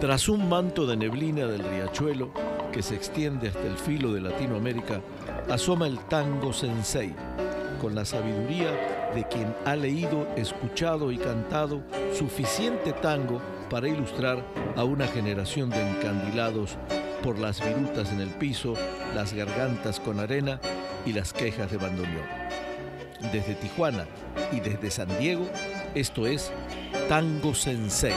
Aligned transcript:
Tras 0.00 0.30
un 0.30 0.48
manto 0.48 0.86
de 0.86 0.96
neblina 0.96 1.44
del 1.44 1.62
riachuelo 1.62 2.30
que 2.72 2.82
se 2.82 2.94
extiende 2.94 3.48
hasta 3.48 3.66
el 3.66 3.76
filo 3.76 4.14
de 4.14 4.22
Latinoamérica, 4.22 5.02
asoma 5.50 5.86
el 5.86 5.98
tango 5.98 6.54
sensei, 6.54 7.14
con 7.82 7.94
la 7.94 8.06
sabiduría 8.06 9.10
de 9.14 9.28
quien 9.28 9.54
ha 9.66 9.76
leído, 9.76 10.26
escuchado 10.36 11.12
y 11.12 11.18
cantado 11.18 11.82
suficiente 12.14 12.94
tango 12.94 13.42
para 13.68 13.88
ilustrar 13.88 14.42
a 14.74 14.84
una 14.84 15.06
generación 15.06 15.68
de 15.68 15.86
encandilados 15.86 16.78
por 17.22 17.38
las 17.38 17.62
virutas 17.62 18.10
en 18.10 18.22
el 18.22 18.30
piso, 18.30 18.72
las 19.14 19.34
gargantas 19.34 20.00
con 20.00 20.18
arena 20.18 20.60
y 21.04 21.12
las 21.12 21.34
quejas 21.34 21.70
de 21.70 21.76
bandoneón. 21.76 22.24
Desde 23.32 23.54
Tijuana 23.54 24.06
y 24.50 24.60
desde 24.60 24.90
San 24.90 25.08
Diego, 25.18 25.46
esto 25.94 26.26
es 26.26 26.50
Tango 27.06 27.54
Sensei. 27.54 28.14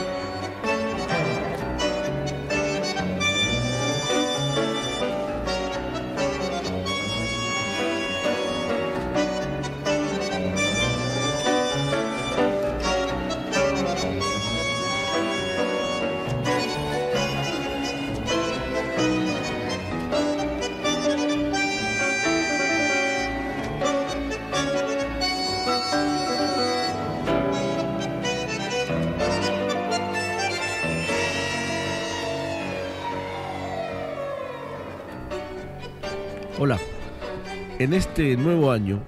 En 37.84 37.92
este 37.92 38.34
nuevo 38.38 38.72
año, 38.72 39.04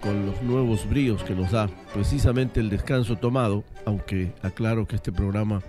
con 0.00 0.26
los 0.26 0.40
nuevos 0.40 0.88
bríos 0.88 1.24
que 1.24 1.34
nos 1.34 1.50
da 1.50 1.68
precisamente 1.92 2.60
el 2.60 2.70
descanso 2.70 3.16
tomado, 3.16 3.64
aunque 3.84 4.32
aclaro 4.42 4.86
que 4.86 4.94
este 4.94 5.10
programa 5.10 5.60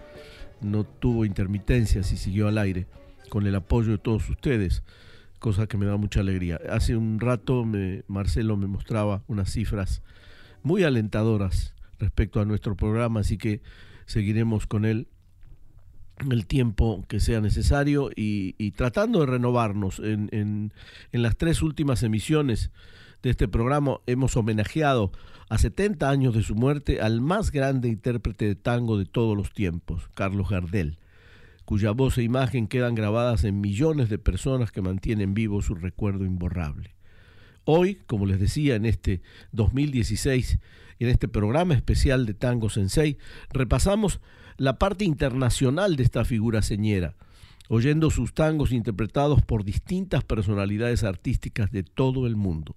no 0.62 0.84
tuvo 0.84 1.26
intermitencias 1.26 2.12
y 2.12 2.18
siguió 2.18 2.48
al 2.48 2.60
aire, 2.60 2.86
con 3.30 3.48
el 3.48 3.56
apoyo 3.56 3.90
de 3.90 3.98
todos 3.98 4.30
ustedes, 4.30 4.84
cosa 5.40 5.66
que 5.66 5.78
me 5.78 5.88
da 5.88 5.98
mucha 5.98 6.20
alegría. 6.20 6.60
Hace 6.70 6.96
un 6.96 7.20
rato 7.20 7.66
Marcelo 8.06 8.56
me 8.56 8.68
mostraba 8.68 9.24
unas 9.26 9.52
cifras 9.52 10.04
muy 10.62 10.84
alentadoras 10.84 11.74
respecto 11.98 12.40
a 12.40 12.46
nuestro 12.46 12.76
programa, 12.76 13.22
así 13.22 13.40
que 13.40 13.64
seguiremos 14.06 14.68
con 14.68 14.86
él 14.86 15.08
el 16.32 16.48
tiempo 16.48 17.06
que 17.08 17.20
sea 17.20 17.42
necesario 17.42 18.10
y, 18.16 18.72
tratando 18.72 19.20
de 19.20 19.28
renovarnos. 19.28 20.00
En, 20.00 20.30
en, 20.32 20.72
las 21.12 21.38
tres 21.38 21.62
últimas 21.62 22.04
emisiones 22.04 22.72
de 23.24 23.30
este 23.30 23.48
programa 23.48 24.00
hemos 24.06 24.36
homenajeado 24.36 25.12
a 25.50 25.58
70 25.58 26.10
años 26.10 26.34
de 26.34 26.44
su 26.44 26.56
muerte 26.56 27.02
al 27.02 27.22
más 27.22 27.52
grande 27.52 27.88
intérprete 27.88 28.46
de 28.46 28.56
tango 28.56 28.98
de 28.98 29.06
todos 29.06 29.38
los 29.38 29.54
tiempos, 29.54 30.10
Carlos 30.14 30.50
Gardel, 30.50 31.00
cuya 31.66 31.92
voz 31.92 32.18
e 32.18 32.24
imagen 32.24 32.68
quedan 32.68 32.96
grabadas 32.96 33.44
en 33.44 33.62
millones 33.62 34.10
de 34.10 34.18
personas 34.18 34.72
que 34.72 34.82
mantienen 34.82 35.34
vivo 35.34 35.62
su 35.62 35.76
recuerdo 35.76 36.26
imborrable. 36.26 36.96
Hoy, 37.64 37.96
como 38.08 38.26
les 38.26 38.40
decía, 38.40 38.76
en 38.76 38.86
este 38.86 39.22
2016, 39.52 40.60
en 41.00 41.10
este 41.10 41.28
programa 41.28 41.74
especial 41.74 42.26
de 42.26 42.34
Tango 42.34 42.70
Sensei, 42.70 43.18
repasamos 43.52 44.22
la 44.58 44.80
parte 44.80 45.06
internacional 45.06 45.96
de 45.96 46.04
esta 46.04 46.26
figura 46.26 46.64
señera, 46.64 47.16
oyendo 47.70 48.10
sus 48.10 48.34
tangos 48.34 48.72
interpretados 48.72 49.44
por 49.44 49.64
distintas 49.64 50.24
personalidades 50.24 51.04
artísticas 51.04 51.72
de 51.72 51.84
todo 51.84 52.26
el 52.26 52.36
mundo. 52.36 52.76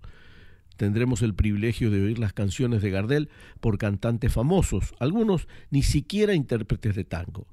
Tendremos 0.76 1.22
el 1.22 1.34
privilegio 1.34 1.90
de 1.90 2.02
oír 2.02 2.18
las 2.18 2.32
canciones 2.32 2.82
de 2.82 2.90
Gardel 2.90 3.30
por 3.60 3.78
cantantes 3.78 4.32
famosos, 4.32 4.94
algunos 4.98 5.48
ni 5.70 5.82
siquiera 5.82 6.34
intérpretes 6.34 6.94
de 6.94 7.04
tango, 7.04 7.46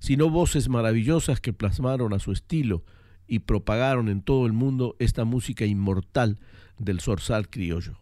sino 0.00 0.30
voces 0.30 0.68
maravillosas 0.68 1.40
que 1.40 1.52
plasmaron 1.52 2.12
a 2.12 2.18
su 2.18 2.32
estilo 2.32 2.84
y 3.28 3.40
propagaron 3.40 4.08
en 4.08 4.22
todo 4.22 4.46
el 4.46 4.52
mundo 4.52 4.96
esta 4.98 5.24
música 5.24 5.66
inmortal 5.66 6.38
del 6.78 7.00
zorzal 7.00 7.48
criollo. 7.48 7.98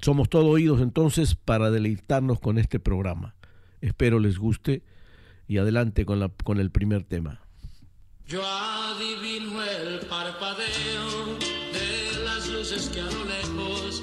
Somos 0.00 0.28
todo 0.28 0.48
oídos 0.48 0.80
entonces 0.80 1.34
para 1.34 1.70
deleitarnos 1.70 2.38
con 2.40 2.58
este 2.58 2.78
programa. 2.78 3.35
Espero 3.86 4.18
les 4.18 4.38
guste 4.38 4.82
y 5.46 5.58
adelante 5.58 6.04
con, 6.04 6.18
la, 6.18 6.28
con 6.28 6.58
el 6.58 6.72
primer 6.72 7.04
tema. 7.04 7.40
Yo 8.26 8.42
adivino 8.44 9.62
el 9.62 10.00
parpadeo 10.00 11.38
de 11.72 12.24
las 12.24 12.48
luces 12.48 12.88
que 12.88 13.00
a 13.00 13.04
lo 13.04 13.24
lejos 13.24 14.02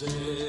platearon 0.00 0.47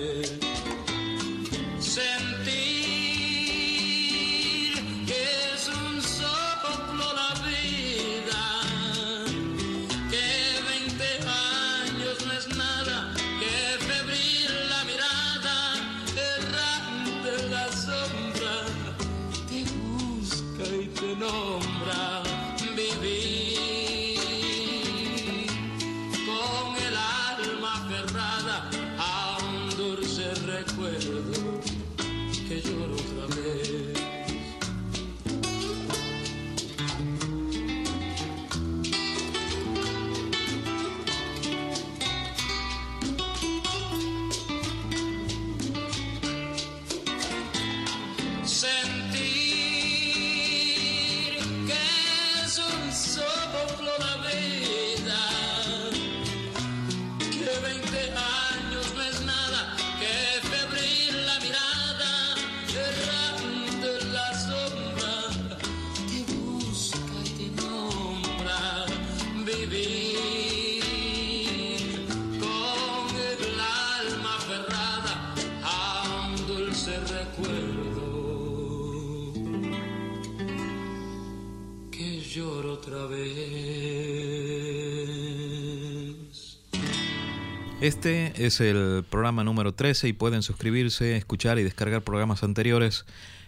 Este 87.82 88.46
es 88.46 88.60
el 88.60 89.06
programa 89.10 89.44
número 89.44 89.74
13 89.74 90.10
y 90.10 90.14
pueden 90.14 90.44
suscribirse, 90.44 91.16
escuchar 91.16 91.60
y 91.60 91.64
descargar 91.64 92.02
programas 92.02 92.44
anteriores 92.44 93.06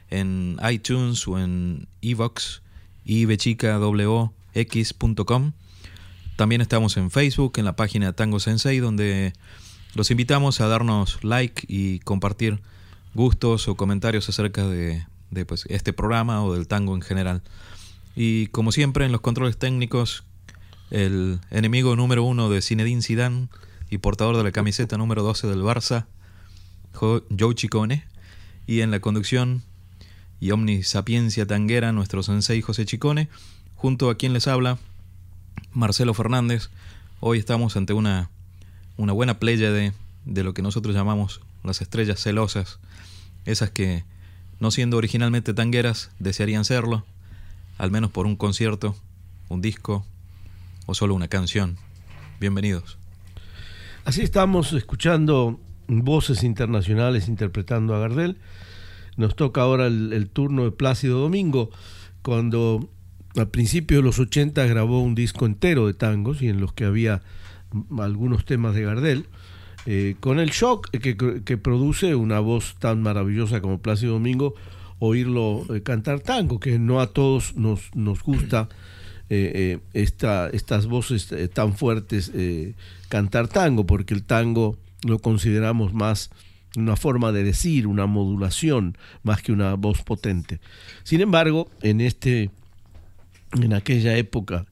en 0.10 0.58
iTunes 0.70 1.28
o 1.28 1.38
en 1.38 1.90
evox, 2.02 2.62
ibchicawox.com. 3.06 5.52
También 6.38 6.62
estamos 6.62 6.96
en 6.98 7.12
Facebook, 7.12 7.54
en 7.58 7.66
la 7.66 7.76
página 7.76 8.14
Tango 8.14 8.40
Sensei, 8.40 8.80
donde 8.80 9.34
los 9.96 10.10
invitamos 10.12 10.62
a 10.62 10.68
darnos 10.68 11.24
like 11.24 11.66
y 11.68 12.00
compartir 12.00 12.62
gustos 13.14 13.68
o 13.68 13.76
comentarios 13.76 14.30
acerca 14.30 14.66
de, 14.66 15.06
de, 15.30 15.46
pues, 15.46 15.66
este 15.70 15.94
programa 15.94 16.44
o 16.44 16.54
del 16.54 16.68
tango 16.68 16.96
en 16.96 17.02
general. 17.02 17.44
Y 18.16 18.48
como 18.48 18.72
siempre 18.72 19.06
en 19.06 19.12
los 19.12 19.22
controles 19.22 19.58
técnicos, 19.58 20.24
el 20.90 21.40
enemigo 21.50 21.96
número 21.96 22.24
uno 22.24 22.50
de 22.50 22.62
Zinedine 22.62 23.02
Zidane 23.02 23.48
y 23.90 24.00
portador 24.00 24.38
de 24.38 24.44
la 24.44 24.52
camiseta 24.52 24.98
número 24.98 25.24
12 25.24 25.48
del 25.48 25.62
Barça, 25.62 26.06
Joe 26.94 27.56
Chicone, 27.56 28.06
y 28.68 28.82
en 28.82 28.92
la 28.92 29.00
conducción 29.00 29.64
y 30.40 30.52
omnisapiencia 30.52 31.46
tanguera 31.46 31.92
nuestro 31.92 32.24
sensei 32.24 32.62
José 32.62 32.86
Chicone, 32.86 33.30
junto 33.76 34.10
a 34.10 34.16
quien 34.16 34.34
les 34.34 34.48
habla, 34.48 34.78
Marcelo 35.74 36.14
Fernández. 36.14 36.70
Hoy 37.20 37.40
estamos 37.40 37.78
ante 37.78 37.94
una, 37.94 38.30
una 38.98 39.14
buena 39.14 39.40
playa 39.40 39.72
de, 39.72 39.94
de 40.26 40.44
lo 40.44 40.54
que 40.54 40.62
nosotros 40.62 40.96
llamamos 40.96 41.42
las 41.64 41.82
estrellas 41.82 42.20
celosas, 42.20 42.80
esas 43.46 43.72
que, 43.72 44.04
no 44.60 44.72
siendo 44.72 44.98
originalmente 44.98 45.54
tangueras, 45.54 46.12
desearían 46.20 46.66
serlo, 46.66 47.06
al 47.82 47.90
menos 47.90 48.12
por 48.12 48.28
un 48.28 48.36
concierto, 48.36 48.96
un 49.50 49.60
disco 49.60 50.06
o 50.86 50.94
solo 50.94 51.16
una 51.16 51.28
canción. 51.28 51.78
Bienvenidos. 52.40 53.00
Así 54.06 54.22
estamos 54.22 54.72
escuchando 54.74 55.60
voces 55.88 56.44
internacionales 56.44 57.28
interpretando 57.28 57.96
a 57.96 58.00
Gardel. 58.00 58.38
Nos 59.18 59.36
toca 59.36 59.62
ahora 59.62 59.88
el, 59.88 60.30
turno 60.32 60.64
de 60.66 60.72
Plácido 60.72 61.22
Domingo, 61.22 61.72
cuando 62.22 62.88
al 63.36 63.48
principio 63.48 63.98
de 63.98 64.04
los 64.04 64.20
80 64.20 64.64
grabó 64.68 65.02
un 65.02 65.16
disco 65.16 65.48
entero 65.48 65.88
de 65.88 65.96
tangos 65.96 66.44
y 66.44 66.50
en 66.50 66.62
los 66.62 66.74
que 66.74 66.86
había 66.86 67.24
algunos 67.98 68.46
temas 68.46 68.76
de 68.76 68.84
Gardel, 68.84 69.26
eh, 69.88 70.18
con 70.20 70.40
el 70.40 70.52
shock 70.52 70.92
que, 70.92 71.18
que, 71.18 71.58
produce 71.58 72.14
una 72.14 72.42
voz 72.42 72.76
tan 72.78 73.02
maravillosa 73.02 73.60
como 73.60 73.80
Plácido 73.80 74.14
Domingo, 74.14 74.54
oírlo 75.02 75.66
eh, 75.74 75.82
cantar 75.82 76.20
tango, 76.20 76.60
que 76.60 76.78
no 76.78 77.02
a 77.02 77.08
todos 77.08 77.56
nos, 77.56 77.94
nos 77.96 78.22
gusta. 78.22 78.70
Eh, 79.34 79.52
eh, 79.56 79.80
esta, 79.94 80.50
estas 80.50 80.88
voces 80.88 81.34
tan 81.54 81.74
fuertes 81.74 82.34
cantar 83.08 83.48
tango, 83.48 83.86
porque 83.86 84.14
el 84.14 84.24
tango 84.24 84.78
lo 85.04 85.20
consideramos 85.20 85.94
más 85.94 86.32
una 86.76 86.98
forma 86.98 87.32
de 87.32 87.46
decir, 87.46 87.88
una 87.88 88.08
modulación, 88.08 88.98
más 89.24 89.42
que 89.42 89.54
una 89.54 89.76
voz 89.76 90.04
potente. 90.04 90.60
Sin 91.04 91.22
embargo, 91.22 91.70
en 91.82 92.02
este, 92.02 92.52
en 93.54 93.74
aquella 93.74 94.18
época, 94.18 94.66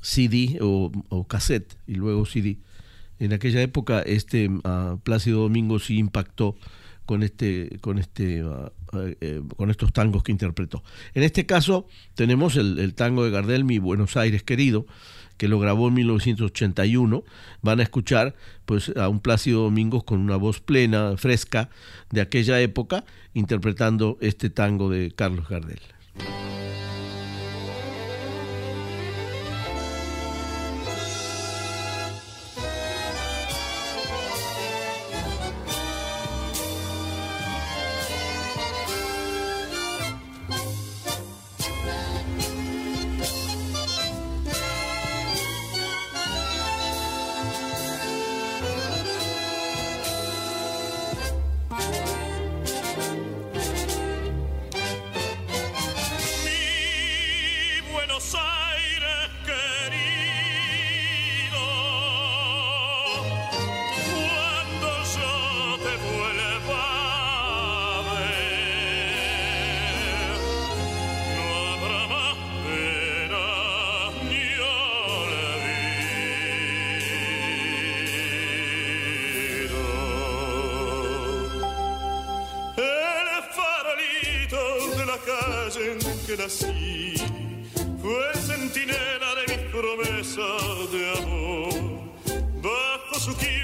CD 0.00 0.58
o, 0.60 0.90
o 1.08 1.26
cassette 1.28 1.76
y 1.86 1.94
luego 1.94 2.26
CD, 2.26 2.58
en 3.20 3.32
aquella 3.32 3.62
época 3.62 4.02
este 4.02 4.48
uh, 4.48 4.98
Plácido 5.02 5.42
Domingo 5.42 5.78
sí 5.78 5.98
impactó 5.98 6.56
con 7.06 7.22
este 7.22 7.78
con 7.80 7.98
este 7.98 8.44
uh, 8.44 8.70
eh, 8.92 9.42
con 9.56 9.70
estos 9.70 9.92
tangos 9.92 10.22
que 10.22 10.32
interpretó. 10.32 10.82
En 11.14 11.22
este 11.22 11.46
caso 11.46 11.86
tenemos 12.14 12.56
el, 12.56 12.78
el, 12.78 12.94
tango 12.94 13.24
de 13.24 13.30
Gardel, 13.30 13.64
Mi 13.64 13.78
Buenos 13.78 14.16
Aires 14.16 14.42
querido, 14.42 14.86
que 15.36 15.48
lo 15.48 15.58
grabó 15.58 15.88
en 15.88 15.94
1981. 15.94 17.24
Van 17.62 17.80
a 17.80 17.82
escuchar 17.82 18.34
pues 18.64 18.92
a 18.96 19.08
un 19.08 19.20
Plácido 19.20 19.62
Domingos 19.62 20.04
con 20.04 20.20
una 20.20 20.36
voz 20.36 20.60
plena, 20.60 21.16
fresca 21.16 21.70
de 22.10 22.20
aquella 22.20 22.60
época, 22.60 23.04
interpretando 23.34 24.18
este 24.20 24.50
tango 24.50 24.88
de 24.88 25.12
Carlos 25.14 25.48
Gardel. 25.48 25.80
de 90.36 91.12
amor 91.22 91.72
bajo 92.60 93.20
su 93.20 93.32
quiebra 93.36 93.63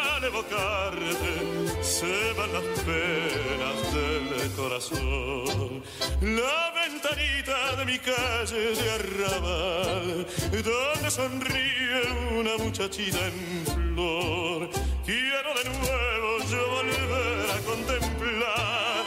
al 0.23 1.83
se 1.83 2.33
van 2.37 2.53
las 2.53 2.63
penas 2.85 3.93
del 3.93 4.51
corazón. 4.51 5.83
La 6.21 6.71
ventanita 6.75 7.75
de 7.77 7.85
mi 7.85 7.97
calle 7.97 8.75
de 8.75 8.91
arrabal, 8.91 10.27
donde 10.51 11.09
sonríe 11.09 12.01
una 12.39 12.57
muchachita 12.63 13.17
en 13.17 13.65
flor. 13.65 14.69
Quiero 15.05 15.53
de 15.55 15.69
nuevo 15.69 16.37
yo 16.51 16.69
volver 16.69 17.49
a 17.49 17.59
contemplar 17.65 19.05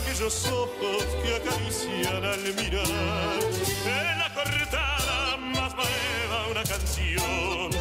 aquellos 0.00 0.46
ojos 0.46 1.04
que 1.22 1.36
acarician 1.36 2.24
al 2.24 2.54
mirar. 2.54 3.38
En 3.84 4.18
la 4.18 4.32
cortada 4.32 5.36
más 5.36 5.74
nueva 5.74 6.46
una 6.50 6.62
canción 6.62 7.77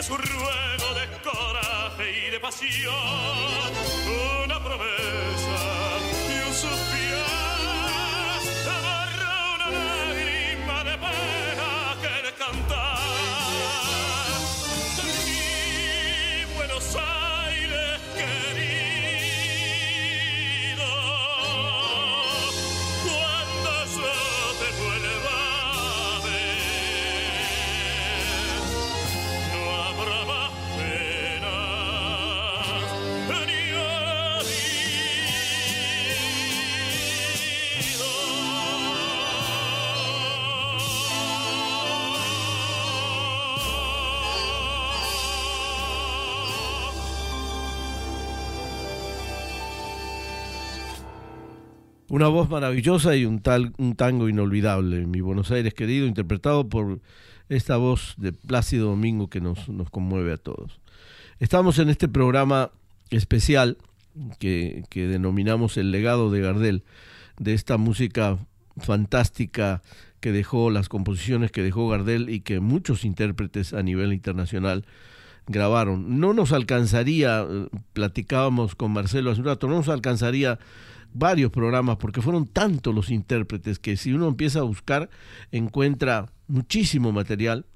dice 0.00 0.08
su 0.08 0.16
ruego 0.16 0.94
de 0.94 1.06
coraje 1.22 2.26
y 2.26 2.30
de 2.30 2.40
pasión. 2.40 2.94
Una 4.44 4.62
promesa 4.62 5.39
Una 52.10 52.26
voz 52.26 52.50
maravillosa 52.50 53.14
y 53.14 53.24
un, 53.24 53.38
tal, 53.38 53.72
un 53.78 53.94
tango 53.94 54.28
inolvidable, 54.28 55.06
mi 55.06 55.20
Buenos 55.20 55.52
Aires 55.52 55.74
querido, 55.74 56.08
interpretado 56.08 56.68
por 56.68 56.98
esta 57.48 57.76
voz 57.76 58.14
de 58.16 58.32
Plácido 58.32 58.88
Domingo 58.88 59.30
que 59.30 59.40
nos, 59.40 59.68
nos 59.68 59.90
conmueve 59.90 60.32
a 60.32 60.36
todos. 60.36 60.80
Estamos 61.38 61.78
en 61.78 61.88
este 61.88 62.08
programa 62.08 62.72
especial 63.10 63.78
que, 64.40 64.82
que 64.90 65.06
denominamos 65.06 65.76
El 65.76 65.92
legado 65.92 66.32
de 66.32 66.40
Gardel, 66.40 66.82
de 67.38 67.54
esta 67.54 67.76
música 67.76 68.38
fantástica 68.76 69.80
que 70.18 70.32
dejó, 70.32 70.70
las 70.70 70.88
composiciones 70.88 71.52
que 71.52 71.62
dejó 71.62 71.88
Gardel 71.88 72.28
y 72.28 72.40
que 72.40 72.58
muchos 72.58 73.04
intérpretes 73.04 73.72
a 73.72 73.84
nivel 73.84 74.12
internacional 74.12 74.84
grabaron. 75.46 76.18
No 76.18 76.34
nos 76.34 76.50
alcanzaría, 76.50 77.46
eh, 77.48 77.68
platicábamos 77.92 78.74
con 78.74 78.90
Marcelo 78.90 79.30
hace 79.30 79.42
un 79.42 79.46
rato, 79.46 79.68
no 79.68 79.76
nos 79.76 79.88
alcanzaría 79.88 80.58
varios 81.12 81.50
programas 81.50 81.96
porque 81.96 82.22
fueron 82.22 82.46
tantos 82.46 82.94
los 82.94 83.10
intérpretes 83.10 83.78
que 83.78 83.96
si 83.96 84.12
uno 84.12 84.28
empieza 84.28 84.60
a 84.60 84.62
buscar 84.62 85.10
encuentra 85.50 86.32
muchísimo 86.46 87.12
material 87.12 87.66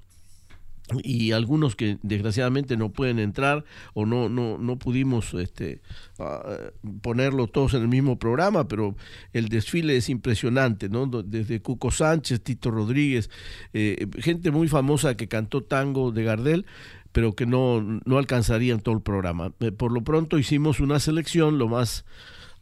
y 1.02 1.32
algunos 1.32 1.76
que 1.76 1.98
desgraciadamente 2.02 2.76
no 2.76 2.90
pueden 2.90 3.18
entrar 3.18 3.64
o 3.94 4.04
no 4.04 4.28
no 4.28 4.58
no 4.58 4.78
pudimos 4.78 5.32
este 5.32 5.80
uh, 6.18 6.98
ponerlo 7.00 7.46
todos 7.46 7.72
en 7.72 7.82
el 7.82 7.88
mismo 7.88 8.18
programa 8.18 8.68
pero 8.68 8.94
el 9.32 9.48
desfile 9.48 9.96
es 9.96 10.10
impresionante 10.10 10.90
no 10.90 11.06
desde 11.06 11.62
Cuco 11.62 11.90
Sánchez 11.90 12.42
Tito 12.42 12.70
Rodríguez 12.70 13.30
eh, 13.72 14.06
gente 14.18 14.50
muy 14.50 14.68
famosa 14.68 15.16
que 15.16 15.26
cantó 15.26 15.62
tango 15.62 16.12
de 16.12 16.24
Gardel 16.24 16.66
pero 17.14 17.34
que 17.36 17.46
no 17.46 17.80
no 18.04 18.18
alcanzarían 18.18 18.80
todo 18.80 18.96
el 18.96 19.00
programa. 19.00 19.52
Eh, 19.60 19.70
por 19.70 19.92
lo 19.92 20.02
pronto 20.02 20.36
hicimos 20.36 20.80
una 20.80 20.98
selección 20.98 21.58
lo 21.58 21.68
más 21.68 22.04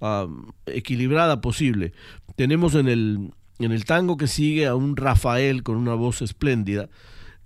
uh, 0.02 0.52
equilibrada 0.66 1.40
posible 1.40 1.92
tenemos 2.36 2.74
en 2.74 2.88
el 2.88 3.30
en 3.58 3.72
el 3.72 3.84
tango 3.84 4.16
que 4.16 4.26
sigue 4.26 4.66
a 4.66 4.74
un 4.74 4.96
Rafael 4.96 5.62
con 5.62 5.76
una 5.76 5.94
voz 5.94 6.20
espléndida 6.20 6.88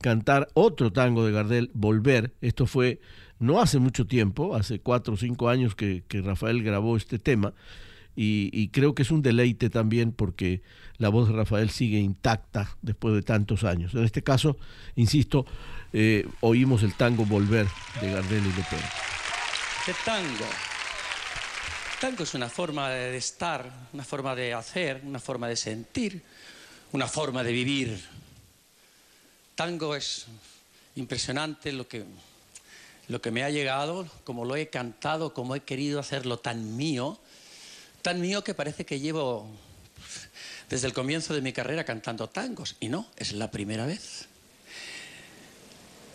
cantar 0.01 0.49
otro 0.55 0.93
tango 0.93 1.25
de 1.25 1.33
Gardel, 1.33 1.71
Volver. 1.75 2.35
Esto 2.41 2.67
fue 2.67 3.01
no 3.39 3.61
hace 3.61 3.79
mucho 3.79 4.07
tiempo, 4.07 4.55
hace 4.55 4.81
cuatro 4.81 5.15
o 5.15 5.17
cinco 5.17 5.49
años 5.49 5.75
que, 5.75 6.05
que 6.09 6.23
Rafael 6.23 6.63
grabó 6.63 6.97
este 6.97 7.19
tema. 7.19 7.55
Y, 8.19 8.69
creo 8.69 8.95
que 8.95 9.03
es 9.03 9.11
un 9.11 9.21
deleite 9.21 9.69
también 9.69 10.11
porque 10.11 10.63
la 10.97 11.11
voz 11.11 11.29
de 11.29 11.35
Rafael 11.35 11.69
sigue 11.69 11.99
intacta 11.99 12.75
después 12.81 13.15
de 13.15 13.21
tantos 13.21 13.63
años. 13.63 13.95
En 13.95 14.05
este 14.05 14.23
caso, 14.23 14.57
insisto, 14.95 15.45
eh, 15.93 16.27
oímos 16.41 16.83
el 16.83 16.95
tango 16.95 17.27
Volver 17.27 17.67
de 18.01 18.13
Gardel 18.13 18.43
y 18.43 18.57
Lepera. 18.57 18.91
¿Qué 19.85 19.93
tango? 20.03 20.47
Tango 22.01 22.25
es 22.25 22.35
una 22.35 22.49
forma 22.49 22.91
de 22.91 23.17
estar, 23.17 23.71
una 23.93 24.05
forma 24.05 24.35
de 24.35 24.53
hacer, 24.53 25.01
una 25.05 25.19
forma 25.19 25.49
de 25.49 25.57
sentir, 25.57 26.23
una 26.93 27.09
forma 27.09 27.43
de 27.43 27.53
vivir 27.53 27.99
tango 29.57 29.97
es 29.97 30.27
impresionante 30.95 31.73
lo 31.73 31.89
que, 31.89 32.05
lo 33.09 33.21
que 33.21 33.31
me 33.33 33.43
ha 33.43 33.51
llegado, 33.51 34.07
como 34.23 34.45
lo 34.45 34.55
he 34.55 34.69
cantado, 34.69 35.35
como 35.35 35.57
he 35.57 35.61
querido 35.61 35.99
hacerlo 35.99 36.39
tan 36.39 36.77
mío, 36.77 37.19
tan 38.03 38.21
mío 38.21 38.45
que 38.45 38.55
parece 38.55 38.85
que 38.85 39.01
llevo 39.01 39.49
desde 40.69 40.87
el 40.87 40.93
comienzo 40.93 41.35
de 41.35 41.41
mi 41.41 41.53
carrera 41.53 41.85
cantando 41.85 42.29
tangos. 42.29 42.77
Y 42.79 42.89
no, 42.89 43.07
es 43.17 43.33
la 43.33 43.51
primera 43.51 43.87
vez. 43.87 44.27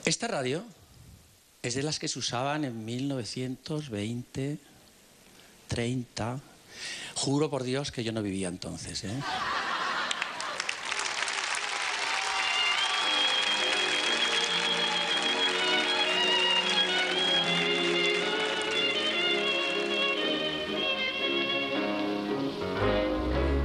Esta 0.06 0.28
radio 0.28 0.64
es 1.64 1.74
de 1.74 1.84
las 1.84 2.00
que 2.00 2.08
se 2.08 2.20
usaban 2.20 2.64
en 2.64 2.86
1920, 2.86 4.60
30. 5.72 6.38
Juro 7.16 7.50
por 7.50 7.64
Dios 7.64 7.94
que 7.94 8.04
yo 8.04 8.12
no 8.12 8.22
vivía 8.22 8.50
entonces. 8.50 9.06
¿eh? 9.06 9.22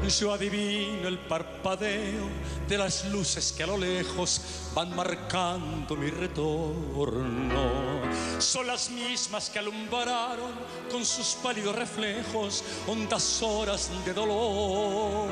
Yo 0.09 0.33
adivino 0.33 1.09
el 1.09 1.19
parpadeo 1.19 2.29
de 2.69 2.79
las 2.79 3.07
luces 3.07 3.53
que 3.53 3.65
a 3.65 3.67
lo 3.67 3.77
lejos 3.77 4.41
van 4.73 4.95
marcando 4.95 5.97
mi 5.97 6.11
retorno. 6.11 8.03
Son 8.39 8.69
las 8.69 8.89
mismas 8.89 9.51
que 9.51 9.59
alumbraron 9.59 10.53
con 10.91 11.05
sus 11.05 11.35
pálidos 11.43 11.75
reflejos 11.75 12.63
hondas 12.87 13.43
horas 13.43 13.91
de 14.05 14.15
dolor. 14.15 15.29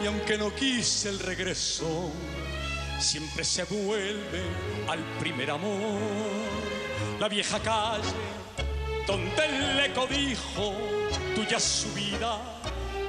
Y 0.00 0.06
aunque 0.06 0.38
no 0.38 0.54
quise 0.54 1.08
el 1.08 1.18
regreso, 1.18 2.08
siempre 3.00 3.42
se 3.42 3.64
vuelve 3.64 4.44
al 4.86 5.02
primer 5.18 5.50
amor. 5.50 6.00
La 7.18 7.28
vieja 7.28 7.58
calle 7.58 8.14
donde 9.08 9.44
el 9.44 9.80
eco 9.80 10.06
dijo, 10.06 10.72
tuya 11.34 11.58
su 11.58 11.92
vida 11.94 12.59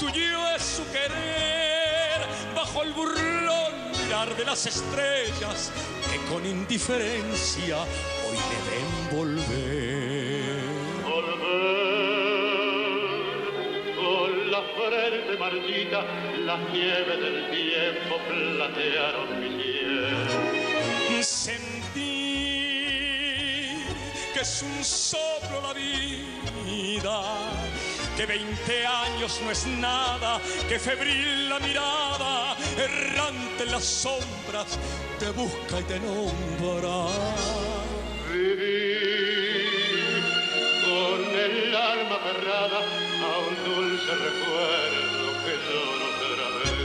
tuyo 0.01 0.49
es 0.55 0.63
su 0.63 0.83
querer, 0.91 2.25
bajo 2.55 2.81
el 2.81 2.91
burlón 2.91 3.91
mirar 4.03 4.35
de 4.35 4.45
las 4.45 4.65
estrellas 4.65 5.71
que 6.09 6.17
con 6.25 6.43
indiferencia 6.43 7.83
hoy 8.25 8.37
le 8.49 8.57
ven 8.67 8.89
volver. 9.11 10.59
Volver 11.03 11.43
con 13.95 14.31
la 14.49 14.61
frente 14.75 15.37
marchita, 15.37 15.99
las 16.47 16.59
nieves 16.71 17.19
del 17.19 17.51
tiempo 17.51 18.17
platearon 18.27 19.39
mi 19.39 19.49
piel. 19.61 21.23
Sentir 21.23 21.91
que 24.33 24.39
es 24.41 24.63
un 24.63 24.83
soplo 24.83 25.61
la 25.61 25.73
vida 25.73 27.60
que 28.17 28.25
20 28.25 28.85
años 28.85 29.39
no 29.43 29.51
es 29.51 29.65
nada, 29.67 30.41
que 30.67 30.79
febril 30.79 31.49
la 31.49 31.59
mirada, 31.59 32.57
errante 32.77 33.63
en 33.63 33.71
las 33.71 33.83
sombras, 33.83 34.77
te 35.19 35.29
busca 35.31 35.79
y 35.79 35.83
te 35.83 35.99
nombra. 35.99 37.07
Vivir 38.31 39.71
con 40.85 41.19
el 41.39 41.75
alma 41.75 42.15
aferrada 42.15 42.79
a 42.79 43.37
un 43.47 43.55
dulce 43.65 44.11
recuerdo 44.15 45.25
que 45.45 45.53
otra 46.27 46.47
vez. 46.59 46.81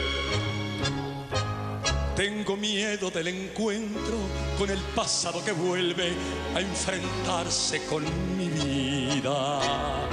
Tengo 2.15 2.57
miedo 2.57 3.11
del 3.11 3.29
encuentro 3.29 4.19
con 4.59 4.71
el 4.71 4.81
pasado 4.95 5.45
que 5.45 5.53
vuelve 5.53 6.13
a 6.55 6.61
enfrentarse 6.61 7.85
con 7.87 8.05
mi 8.37 8.49
vida. 8.49 10.06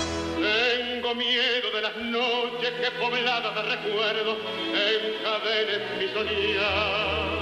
Miedo 1.15 1.69
de 1.71 1.81
las 1.81 1.95
noches 1.97 2.71
que 2.81 2.91
pobladas 2.99 3.53
de 3.53 3.61
recuerdos 3.61 4.37
encadenen 4.73 5.99
mi 5.99 6.07
soñar. 6.11 7.33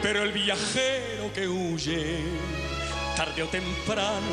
Pero 0.00 0.22
el 0.22 0.32
viajero 0.32 1.30
que 1.34 1.46
huye, 1.46 2.20
tarde 3.16 3.42
o 3.42 3.48
temprano, 3.48 4.32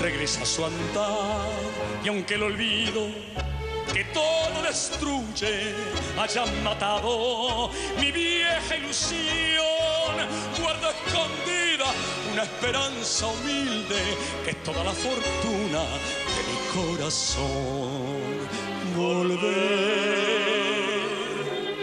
regresa 0.00 0.42
a 0.42 0.46
su 0.46 0.64
andar. 0.64 1.48
Y 2.04 2.08
aunque 2.08 2.34
el 2.34 2.44
olvido 2.44 3.08
que 3.92 4.04
todo 4.04 4.62
destruye 4.62 5.74
haya 6.18 6.46
matado 6.62 7.70
mi 7.98 8.12
vieja 8.12 8.76
ilusión, 8.76 10.14
guardo 10.60 10.90
escondida 10.90 11.86
una 12.32 12.44
esperanza 12.44 13.26
humilde 13.26 14.00
que 14.44 14.50
es 14.50 14.62
toda 14.62 14.84
la 14.84 14.92
fortuna 14.92 15.82
corazón. 16.74 18.48
Volver 18.96 19.40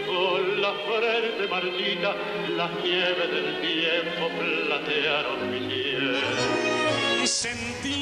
Con 0.06 0.60
la 0.60 0.72
frente 0.86 1.46
marchita, 1.48 2.14
las 2.56 2.70
nieves 2.82 3.30
del 3.30 3.60
tiempo 3.60 4.28
platearon 4.38 5.50
mi 5.50 5.60
piel. 5.68 6.16
y 7.22 7.26
sentir 7.26 8.00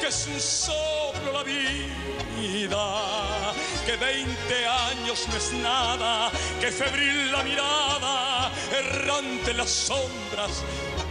que 0.00 0.06
es 0.08 0.26
un 0.26 0.40
soplo 0.40 1.32
la 1.32 1.42
vida, 1.42 3.54
que 3.86 3.96
20 3.96 4.66
años 4.66 5.26
no 5.28 5.36
es 5.36 5.52
nada, 5.54 6.30
que 6.60 6.70
febril 6.70 7.32
la 7.32 7.42
mirada, 7.42 8.52
errante 8.70 9.54
las 9.54 9.70
sombras, 9.70 10.62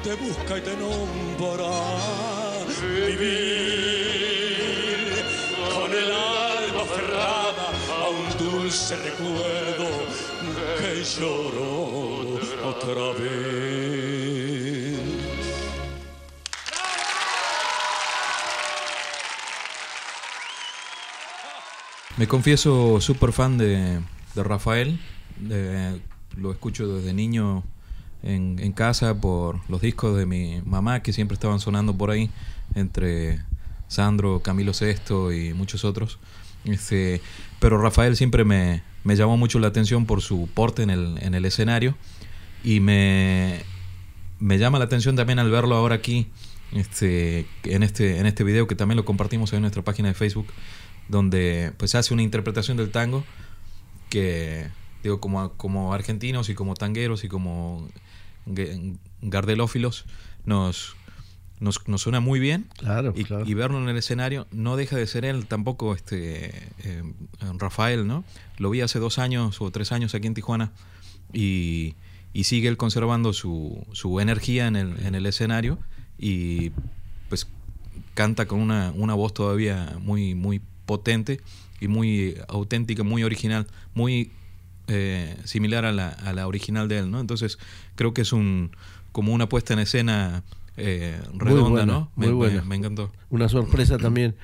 te 0.03 0.13
busca 0.15 0.57
y 0.57 0.61
te 0.61 0.77
nombra. 0.77 2.32
Vivir 2.91 4.27
con 5.73 5.91
el 5.91 6.11
alma 6.11 6.81
aferrada 6.81 7.65
a 8.03 8.09
un 8.09 8.27
dulce 8.37 8.95
recuerdo 8.97 9.87
que 10.79 11.03
lloro 11.03 12.39
otra 12.65 13.05
vez. 13.19 13.43
Me 22.17 22.27
confieso 22.27 23.01
súper 23.01 23.31
fan 23.31 23.57
de, 23.57 23.99
de 24.35 24.43
Rafael. 24.43 24.99
de- 25.39 25.99
lo 26.37 26.51
escucho 26.51 26.87
desde 26.87 27.13
niño 27.13 27.63
en, 28.23 28.57
en 28.59 28.71
casa 28.71 29.13
por 29.13 29.59
los 29.69 29.81
discos 29.81 30.17
de 30.17 30.25
mi 30.25 30.61
mamá 30.65 31.01
que 31.03 31.13
siempre 31.13 31.35
estaban 31.35 31.59
sonando 31.59 31.95
por 31.95 32.09
ahí, 32.09 32.31
entre 32.75 33.39
Sandro, 33.87 34.41
Camilo 34.41 34.73
Sesto 34.73 35.31
y 35.31 35.53
muchos 35.53 35.85
otros. 35.85 36.19
Este, 36.65 37.21
pero 37.59 37.77
Rafael 37.77 38.15
siempre 38.15 38.45
me, 38.45 38.83
me 39.03 39.15
llamó 39.15 39.37
mucho 39.37 39.59
la 39.59 39.67
atención 39.67 40.05
por 40.05 40.21
su 40.21 40.49
porte 40.53 40.83
en 40.83 40.89
el, 40.89 41.17
en 41.21 41.33
el 41.33 41.45
escenario 41.45 41.95
y 42.63 42.79
me, 42.79 43.61
me 44.39 44.57
llama 44.57 44.79
la 44.79 44.85
atención 44.85 45.15
también 45.15 45.39
al 45.39 45.51
verlo 45.51 45.75
ahora 45.75 45.95
aquí 45.95 46.27
este, 46.71 47.45
en, 47.63 47.83
este, 47.83 48.19
en 48.19 48.25
este 48.25 48.43
video 48.43 48.67
que 48.67 48.75
también 48.75 48.97
lo 48.97 49.05
compartimos 49.05 49.51
en 49.53 49.61
nuestra 49.61 49.83
página 49.83 50.07
de 50.07 50.13
Facebook 50.13 50.47
donde 51.09 51.73
pues 51.77 51.95
hace 51.95 52.13
una 52.13 52.23
interpretación 52.23 52.77
del 52.77 52.89
tango 52.89 53.25
que 54.09 54.67
digo 55.03 55.19
como, 55.19 55.51
como 55.53 55.93
argentinos 55.93 56.49
y 56.49 56.55
como 56.55 56.75
tangueros 56.75 57.25
y 57.25 57.27
como 57.27 57.87
gardelófilos 59.21 60.05
nos, 60.45 60.95
nos, 61.63 61.87
nos 61.87 62.01
suena 62.01 62.19
muy 62.19 62.39
bien. 62.39 62.67
Claro, 62.77 63.13
y, 63.15 63.23
claro. 63.23 63.45
y 63.47 63.53
verlo 63.53 63.81
en 63.81 63.87
el 63.87 63.97
escenario 63.97 64.47
no 64.51 64.75
deja 64.75 64.97
de 64.97 65.07
ser 65.07 65.25
él 65.25 65.47
tampoco 65.47 65.95
este 65.95 66.51
eh, 66.83 67.03
Rafael 67.57 68.05
no 68.05 68.23
lo 68.57 68.69
vi 68.69 68.81
hace 68.81 68.99
dos 68.99 69.17
años 69.17 69.61
o 69.61 69.71
tres 69.71 69.91
años 69.91 70.13
aquí 70.13 70.27
en 70.27 70.33
Tijuana 70.33 70.71
y, 71.31 71.95
y 72.33 72.43
sigue 72.43 72.67
él 72.67 72.77
conservando 72.77 73.33
su, 73.33 73.85
su 73.93 74.19
energía 74.19 74.67
en 74.67 74.75
el, 74.75 75.05
en 75.05 75.15
el 75.15 75.25
escenario 75.25 75.79
y 76.19 76.71
pues 77.29 77.47
canta 78.13 78.45
con 78.45 78.59
una, 78.59 78.91
una 78.95 79.13
voz 79.13 79.33
todavía 79.33 79.95
muy 79.99 80.35
muy 80.35 80.61
potente 80.85 81.39
y 81.79 81.87
muy 81.87 82.37
auténtica 82.49 83.03
muy 83.03 83.23
original 83.23 83.67
muy 83.93 84.31
eh, 84.87 85.37
similar 85.45 85.85
a 85.85 85.93
la, 85.93 86.09
a 86.09 86.33
la 86.33 86.45
original 86.45 86.89
de 86.89 86.99
él 86.99 87.09
no 87.09 87.21
entonces 87.21 87.57
creo 87.95 88.13
que 88.13 88.21
es 88.21 88.33
un 88.33 88.71
como 89.13 89.31
una 89.31 89.47
puesta 89.47 89.73
en 89.73 89.79
escena 89.79 90.43
eh, 90.77 91.19
Muy 91.31 91.39
redonda 91.39 91.69
buena, 91.69 91.85
no 91.85 92.11
muy 92.15 92.29
buena. 92.29 92.61
me- 92.61 92.69
me 92.69 92.75
encantó 92.77 93.11
Una 93.29 93.49
sorpresa 93.49 93.97
también. 93.97 94.35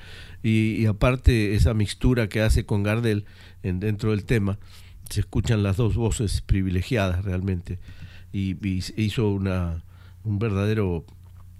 Y, 0.42 0.76
y 0.76 0.86
aparte 0.86 1.54
esa 1.54 1.74
mixtura 1.74 2.28
que 2.28 2.40
hace 2.40 2.64
con 2.64 2.82
Gardel 2.82 3.24
en, 3.62 3.78
dentro 3.80 4.10
del 4.10 4.24
tema, 4.24 4.58
se 5.10 5.20
escuchan 5.20 5.62
las 5.62 5.76
dos 5.76 5.96
voces 5.96 6.40
privilegiadas 6.40 7.24
realmente. 7.24 7.78
Y, 8.32 8.56
hizo 8.96 9.28
una, 9.30 9.82
un 10.24 10.38
verdadero 10.38 11.04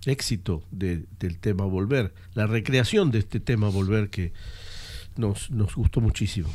éxito 0.07 0.63
de- 0.71 1.05
del 1.19 1.39
tema 1.39 1.65
Volver. 1.65 2.15
La 2.35 2.47
recreación 2.47 3.11
de 3.11 3.19
este 3.19 3.41
tema 3.41 3.69
Volver 3.69 4.09
que 4.09 4.33
nos, 5.17 5.51
nos 5.51 5.75
gustó 5.75 6.01
muchísimo. 6.01 6.49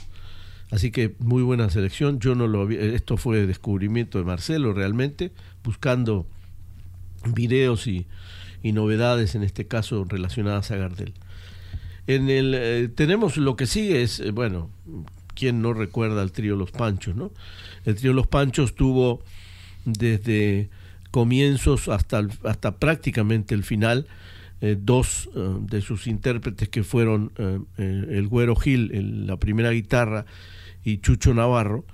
Así 0.72 0.90
que 0.90 1.16
muy 1.20 1.44
buena 1.44 1.70
selección. 1.70 2.20
Yo 2.20 2.34
no 2.34 2.48
lo 2.48 2.62
había, 2.62 2.80
esto 2.82 3.18
fue 3.18 3.46
descubrimiento 3.46 4.18
de 4.18 4.24
Marcelo 4.24 4.74
realmente, 4.74 5.32
buscando 5.64 6.26
videos 7.34 7.88
y, 7.88 8.06
y 8.64 8.72
novedades 8.72 9.36
en 9.36 9.44
este 9.44 9.68
caso 9.68 10.06
relacionadas 10.08 10.72
a 10.72 10.78
Gardel. 10.78 11.14
En 12.08 12.30
el 12.30 12.54
eh, 12.56 12.90
tenemos 12.94 13.38
lo 13.38 13.56
que 13.56 13.66
sigue 13.66 14.04
es 14.04 14.20
eh, 14.20 14.32
bueno, 14.32 14.70
quién 15.34 15.62
no 15.62 15.74
recuerda 15.74 16.22
al 16.22 16.32
trío 16.32 16.56
Los 16.56 16.72
Panchos, 16.72 17.16
¿no? 17.16 17.32
El 17.86 17.96
trío 17.96 18.14
Los 18.14 18.28
Panchos 18.28 18.76
tuvo 18.76 19.24
desde 19.86 20.70
comienzos 21.12 21.88
hasta 21.88 22.28
hasta 22.44 22.78
prácticamente 22.78 23.56
el 23.56 23.64
final 23.64 24.08
eh, 24.62 24.78
dos 24.80 25.30
de 25.34 25.82
sus 25.82 26.08
intérpretes 26.08 26.70
que 26.70 26.84
fueron 26.84 27.32
el 27.78 28.28
Güero 28.28 28.56
Gil 28.56 29.28
la 29.28 29.38
primera 29.38 29.72
guitarra 29.72 30.26
y 30.84 31.00
Chucho 31.00 31.34
Navarro 31.34 31.86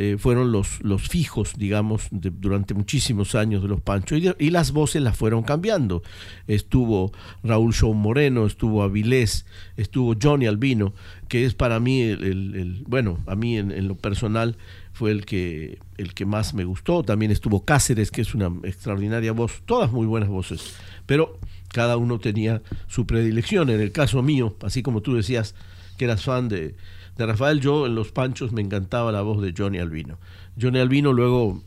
eh, 0.00 0.16
fueron 0.16 0.52
los, 0.52 0.80
los 0.82 1.02
fijos, 1.08 1.54
digamos, 1.56 2.06
de- 2.12 2.30
durante 2.30 2.72
muchísimos 2.72 3.34
años 3.34 3.62
de 3.62 3.68
los 3.68 3.80
Panchos. 3.80 4.20
Y, 4.20 4.30
y 4.38 4.50
las 4.50 4.70
voces 4.70 5.02
las 5.02 5.16
fueron 5.16 5.42
cambiando. 5.42 6.04
Estuvo 6.46 7.12
Raúl 7.42 7.74
Show 7.74 7.92
Moreno, 7.94 8.46
estuvo 8.46 8.84
Avilés, 8.84 9.44
estuvo 9.76 10.14
Johnny 10.22 10.46
Albino, 10.46 10.94
que 11.28 11.44
es 11.44 11.54
para 11.54 11.80
mí, 11.80 12.02
el- 12.02 12.84
bueno, 12.86 13.18
a 13.26 13.34
mí 13.34 13.58
en, 13.58 13.72
en 13.72 13.88
lo 13.88 13.96
personal 13.96 14.56
fue 14.92 15.10
el 15.10 15.26
que, 15.26 15.78
el 15.96 16.14
que 16.14 16.24
más 16.26 16.54
me 16.54 16.64
gustó. 16.64 17.02
También 17.02 17.32
estuvo 17.32 17.64
Cáceres, 17.64 18.12
que 18.12 18.20
es 18.20 18.34
una 18.34 18.52
extraordinaria 18.62 19.32
voz, 19.32 19.62
todas 19.66 19.90
muy 19.90 20.06
buenas 20.06 20.28
voces. 20.28 20.76
Pero 21.06 21.38
cada 21.72 21.96
uno 21.96 22.20
tenía 22.20 22.62
su 22.86 23.04
predilección. 23.04 23.68
En 23.70 23.80
el 23.80 23.90
caso 23.90 24.22
mío, 24.22 24.56
así 24.62 24.82
como 24.82 25.02
tú 25.02 25.14
decías 25.16 25.56
que 25.96 26.04
eras 26.04 26.22
fan 26.22 26.48
de, 26.48 26.76
de 27.18 27.26
Rafael, 27.26 27.60
yo 27.60 27.86
en 27.86 27.96
Los 27.96 28.12
Panchos 28.12 28.52
me 28.52 28.62
encantaba 28.62 29.10
la 29.10 29.22
voz 29.22 29.42
de 29.42 29.52
Johnny 29.56 29.78
Albino. 29.78 30.18
Johnny 30.60 30.78
Albino 30.78 31.12
luego 31.12 31.64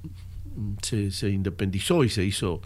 mm, 0.56 1.10
se, 1.12 1.30
independizó 1.30 2.06
y 2.06 2.10
se 2.10 2.24
hizo, 2.24 2.62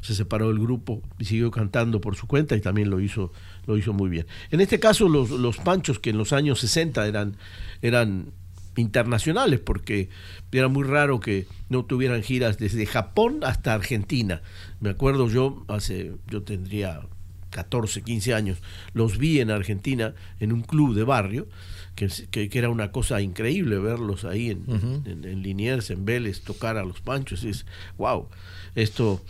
se 0.00 0.14
separó 0.16 0.48
del 0.48 0.58
grupo 0.58 1.02
y 1.20 1.24
siguió 1.24 1.52
cantando 1.52 2.00
por 2.00 2.16
su 2.16 2.26
cuenta 2.26 2.56
y 2.56 2.60
también 2.60 2.90
lo 2.90 3.00
hizo, 3.00 3.32
lo 3.66 3.78
hizo 3.78 3.92
muy 3.92 4.10
bien. 4.10 4.26
En 4.50 4.60
este 4.60 4.80
caso, 4.80 5.08
los, 5.08 5.30
los 5.30 5.58
Panchos, 5.58 6.00
que 6.00 6.10
en 6.10 6.18
los 6.18 6.32
años 6.32 6.58
60 6.58 7.06
eran, 7.06 7.36
eran 7.80 8.32
internacionales, 8.76 9.60
porque 9.60 10.08
era 10.50 10.66
muy 10.66 10.82
raro 10.82 11.20
que 11.20 11.46
no 11.68 11.84
tuvieran 11.84 12.24
giras 12.24 12.58
desde 12.58 12.86
Japón 12.86 13.40
hasta 13.44 13.72
Argentina. 13.72 14.42
Me 14.80 14.90
acuerdo 14.90 15.28
yo, 15.28 15.64
hace, 15.68 16.12
yo 16.26 16.42
tendría 16.42 17.02
14, 17.50 18.02
15 18.02 18.34
años, 18.34 18.58
los 18.94 19.18
vi 19.18 19.40
en 19.40 19.50
Argentina 19.50 20.14
en 20.38 20.52
un 20.52 20.62
club 20.62 20.94
de 20.94 21.04
barrio, 21.04 21.46
que, 21.94 22.08
que- 22.30 22.48
que 22.48 22.58
era 22.58 22.68
una 22.70 22.92
cosa 22.92 23.20
increíble 23.20 23.78
verlos 23.78 24.24
ahí 24.24 24.50
en, 24.50 24.64
en, 25.04 25.24
en 25.24 25.42
Liniers, 25.42 25.90
en 25.90 26.04
Vélez, 26.04 26.40
tocar 26.42 26.76
a 26.78 26.84
los 26.84 27.00
panchos. 27.00 27.44
Y 27.44 27.48
es, 27.50 27.66
wow, 27.98 28.28
esto 28.74 29.22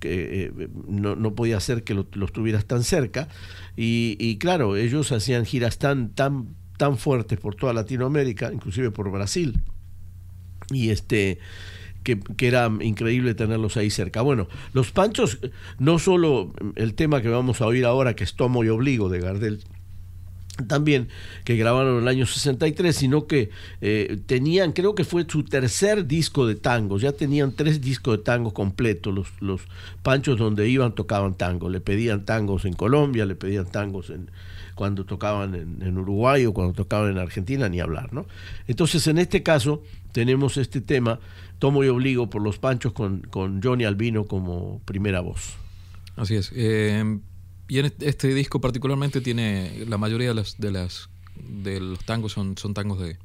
que 0.00 0.46
eh, 0.58 0.68
no, 0.88 1.14
no 1.16 1.34
podía 1.34 1.60
ser 1.60 1.84
que 1.84 1.94
lo- 1.94 2.06
los 2.14 2.32
tuvieras 2.32 2.64
tan 2.64 2.82
cerca. 2.84 3.28
Y, 3.76 4.16
y 4.18 4.36
claro, 4.38 4.76
ellos 4.76 5.12
hacían 5.12 5.44
giras 5.44 5.78
tan, 5.78 6.10
tan, 6.10 6.48
tan 6.78 6.96
fuertes 6.96 7.38
por 7.38 7.54
toda 7.54 7.72
Latinoamérica, 7.74 8.52
inclusive 8.52 8.90
por 8.90 9.10
Brasil 9.10 9.60
y 10.72 10.90
este 10.90 11.38
que, 12.04 12.18
que 12.20 12.46
era 12.48 12.70
increíble 12.80 13.34
tenerlos 13.34 13.76
ahí 13.76 13.90
cerca. 13.90 14.22
Bueno, 14.22 14.48
los 14.72 14.90
Panchos, 14.92 15.38
no 15.78 15.98
solo 15.98 16.52
el 16.76 16.94
tema 16.94 17.20
que 17.20 17.28
vamos 17.28 17.60
a 17.60 17.66
oír 17.66 17.84
ahora, 17.84 18.14
que 18.16 18.24
es 18.24 18.34
Tomo 18.36 18.64
y 18.64 18.68
Obligo 18.68 19.08
de 19.10 19.20
Gardel, 19.20 19.62
también 20.66 21.08
que 21.44 21.56
grabaron 21.56 21.96
en 21.96 22.02
el 22.02 22.08
año 22.08 22.26
63, 22.26 22.94
sino 22.94 23.26
que 23.26 23.50
eh, 23.80 24.18
tenían, 24.26 24.72
creo 24.72 24.94
que 24.94 25.04
fue 25.04 25.24
su 25.28 25.44
tercer 25.44 26.06
disco 26.06 26.46
de 26.46 26.54
tangos, 26.54 27.02
ya 27.02 27.12
tenían 27.12 27.52
tres 27.52 27.80
discos 27.80 28.18
de 28.18 28.24
tango 28.24 28.52
completos, 28.52 29.14
los, 29.14 29.28
los 29.40 29.62
Panchos 30.02 30.38
donde 30.38 30.68
iban 30.68 30.94
tocaban 30.94 31.34
tango, 31.34 31.68
le 31.68 31.80
pedían 31.80 32.24
tangos 32.24 32.64
en 32.64 32.74
Colombia, 32.74 33.26
le 33.26 33.34
pedían 33.34 33.66
tangos 33.66 34.10
en, 34.10 34.30
cuando 34.74 35.04
tocaban 35.04 35.54
en, 35.54 35.82
en 35.82 35.98
Uruguay 35.98 36.46
o 36.46 36.54
cuando 36.54 36.72
tocaban 36.72 37.10
en 37.10 37.18
Argentina, 37.18 37.68
ni 37.68 37.80
hablar, 37.80 38.12
¿no? 38.12 38.26
Entonces, 38.66 39.06
en 39.06 39.18
este 39.18 39.42
caso, 39.42 39.82
tenemos 40.12 40.56
este 40.56 40.80
tema, 40.80 41.20
Tomo 41.58 41.84
y 41.84 41.88
Obligo 41.88 42.30
por 42.30 42.42
los 42.42 42.58
Panchos 42.58 42.92
con, 42.92 43.20
con 43.20 43.62
Johnny 43.62 43.84
Albino 43.84 44.24
como 44.24 44.80
primera 44.84 45.20
voz. 45.20 45.56
Así 46.16 46.36
es. 46.36 46.50
Eh, 46.54 47.18
y 47.70 47.78
en 47.78 47.92
este, 48.00 48.34
disco 48.34 48.60
particularmente 48.60 49.20
tiene 49.20 49.84
la 49.86 49.96
mayoría 49.96 50.28
de 50.28 50.34
las 50.34 50.58
de 50.58 50.72
las 50.72 51.08
de 51.36 51.78
los 51.78 52.04
tangos 52.04 52.32
son, 52.32 52.58
son 52.58 52.74
tangos 52.74 52.98
de, 52.98 53.16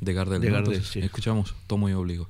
de 0.00 0.12
Gardel. 0.12 0.40
De 0.40 0.48
¿no? 0.48 0.54
Gardel, 0.54 0.74
Entonces, 0.74 0.92
sí. 0.92 0.98
escuchamos 0.98 1.54
Tomo 1.68 1.88
y 1.88 1.92
Obligo. 1.92 2.26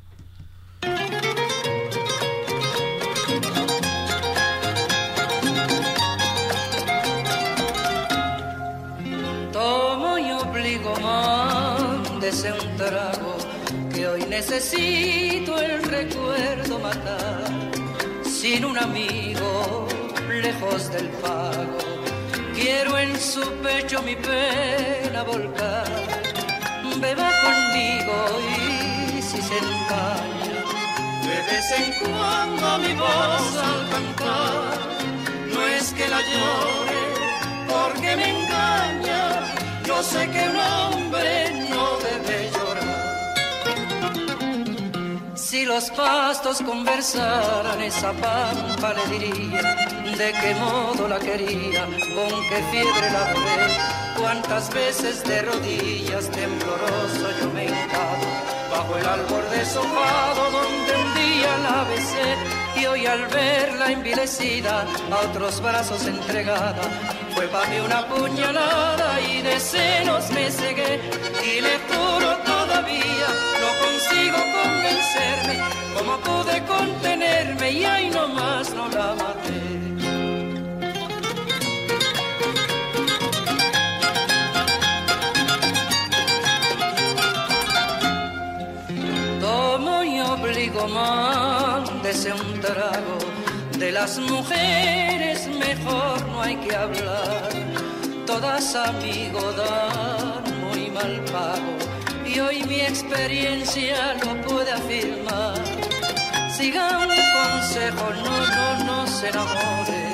Tomo 9.51 10.19
y 10.19 10.31
obligo, 10.31 10.95
mándese 11.01 12.53
un 12.53 12.77
trago, 12.77 13.39
que 13.95 14.07
hoy 14.07 14.25
necesito 14.29 15.59
el 15.59 15.83
recuerdo 15.85 16.79
matar. 16.79 17.51
Sin 18.25 18.67
un 18.67 18.77
amigo, 18.77 19.89
lejos 20.41 20.91
del 20.93 21.09
pago, 21.09 21.79
quiero 22.55 22.99
en 22.99 23.19
su 23.21 23.43
pecho 23.63 24.03
mi 24.03 24.17
pena 24.17 25.23
volcar. 25.25 25.91
Beba 27.01 27.31
conmigo 27.45 28.15
y 29.19 29.21
si 29.21 29.43
se 29.43 29.59
empaña, 29.59 30.63
de 31.29 31.37
vez 31.51 31.67
en 31.79 31.87
cuando 32.01 32.79
mi 32.79 32.95
voz 32.95 33.57
al 33.69 33.81
cantar, 33.91 34.79
no 35.53 35.67
es 35.67 35.93
que 35.93 36.09
la 36.09 36.21
llore 36.21 37.03
porque 37.69 38.17
me 38.17 38.29
engaña. 38.31 39.23
Yo 39.85 40.03
sé 40.03 40.31
que 40.31 40.49
un 40.49 40.57
hombre 40.57 41.69
no 41.71 41.99
debe 41.99 42.51
llorar. 42.51 43.03
Si 45.35 45.65
los 45.65 45.91
pastos 45.91 46.63
conversaran, 46.63 47.81
esa 47.83 48.13
pampa 48.13 48.95
le 48.95 49.05
diría 49.19 50.02
de 50.23 50.33
qué 50.41 50.55
modo 50.55 51.09
la 51.09 51.19
quería, 51.19 51.85
con 52.15 52.33
qué 52.49 52.59
fiebre 52.71 53.11
la 53.11 53.25
ve, 53.45 53.67
Cuántas 54.17 54.73
veces 54.73 55.25
de 55.25 55.43
rodillas 55.43 56.31
tembloroso 56.31 57.27
yo 57.41 57.51
me 57.51 57.63
he 57.63 57.67
hincado 57.67 58.27
bajo 58.71 58.97
el 58.99 59.07
árbol 59.07 59.45
deshojado 59.51 60.43
donde 60.59 60.93
un 61.03 61.15
día 61.23 61.53
la 61.67 61.79
besé 61.91 62.29
y 62.81 62.87
hoy 62.87 63.07
al 63.07 63.27
verla 63.27 63.91
envilecida 63.91 64.87
a 65.11 65.17
otros 65.29 65.61
brazos 65.61 66.07
entregada 66.07 66.85
fue 67.35 67.49
para 67.49 67.69
mí 67.69 67.81
una 67.81 68.07
puñalada 68.07 69.21
y 69.23 69.43
de 69.43 69.59
celos 69.59 70.31
me 70.31 70.51
cegué 70.51 71.01
y 71.51 71.61
le 71.67 71.75
juro 71.89 72.31
todavía 72.53 73.29
no 73.63 73.71
consigo 73.85 74.39
convencerme 74.59 75.57
cómo 75.97 76.17
pude 76.19 76.63
contenerme 76.65 77.71
y 77.73 77.85
ahí 77.85 78.11
nomás 78.11 78.73
no 78.75 78.89
la 78.89 79.15
maté. 79.15 79.82
Obligo, 90.83 90.89
mándese 90.89 92.33
un 92.33 92.61
trago. 92.61 93.19
De 93.79 93.93
las 93.93 94.19
mujeres 94.19 95.49
mejor 95.49 96.27
no 96.29 96.43
hay 96.43 96.57
que 96.57 96.75
hablar. 96.75 97.49
Todas 98.27 98.75
amigo 98.75 99.41
dan 99.53 100.61
muy 100.61 100.91
mal 100.91 101.21
pago. 101.33 101.77
Y 102.25 102.41
hoy 102.41 102.63
mi 102.65 102.81
experiencia 102.81 104.15
lo 104.25 104.41
puede 104.43 104.73
afirmar. 104.73 105.61
Sigan 106.57 107.09
mi 107.09 107.23
consejo, 107.33 108.11
no, 108.25 108.47
no, 108.47 108.85
no 108.85 109.07
se 109.07 109.29
enamore. 109.29 110.13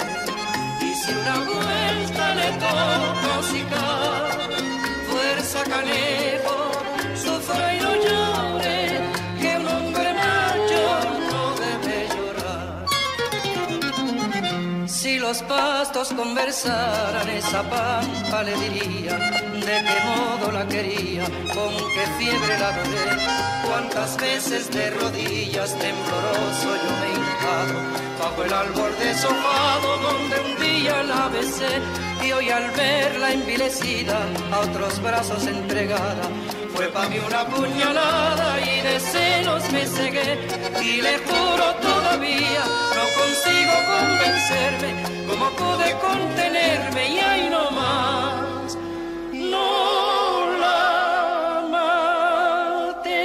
Y 0.80 0.94
si 0.94 1.12
una 1.12 1.36
vuelta 1.44 2.34
le 2.34 2.50
toca 2.52 2.98
fuerza 5.10 5.64
canejo, 5.64 6.07
pastos 15.98 16.16
conversaran, 16.16 17.28
esa 17.28 17.62
pampa 17.62 18.42
le 18.44 18.54
diría 18.56 19.16
de 19.52 19.76
qué 19.86 19.98
modo 20.06 20.52
la 20.52 20.66
quería, 20.66 21.24
con 21.54 21.72
qué 21.94 22.04
fiebre 22.18 22.58
la 22.58 22.68
adoré. 22.68 23.16
Cuántas 23.66 24.16
veces 24.16 24.70
de 24.70 24.90
rodillas 24.90 25.76
tembloroso 25.78 26.68
yo 26.82 26.90
me 27.00 27.06
he 27.06 27.14
hincado 27.18 27.76
bajo 28.20 28.44
el 28.44 28.52
árbol 28.52 28.92
deshojado 28.98 29.98
donde 29.98 30.36
un 30.40 30.62
día 30.62 31.02
la 31.02 31.28
besé 31.28 31.80
y 32.24 32.32
hoy 32.32 32.50
al 32.50 32.70
verla 32.70 33.32
envilecida 33.32 34.18
a 34.52 34.60
otros 34.60 35.02
brazos 35.02 35.46
entregada 35.46 36.28
fue 36.74 36.86
para 36.88 37.08
mí 37.08 37.18
una 37.18 37.44
puñalada 37.46 38.60
y 38.60 38.80
de 38.82 39.00
celos 39.00 39.70
me 39.72 39.84
cegué 39.86 40.38
y 40.80 41.02
le 41.02 41.18
juro 41.18 41.74
todavía 41.82 42.64
no 42.96 43.04
consigo 43.20 43.57
convencerme 44.18 45.02
cómo 45.26 45.50
pude 45.50 45.94
contenerme 46.00 47.14
y 47.14 47.18
ahí 47.18 47.48
no 47.50 47.70
más 47.70 48.76
no 49.32 50.58
la 50.58 51.68
maté 52.90 53.20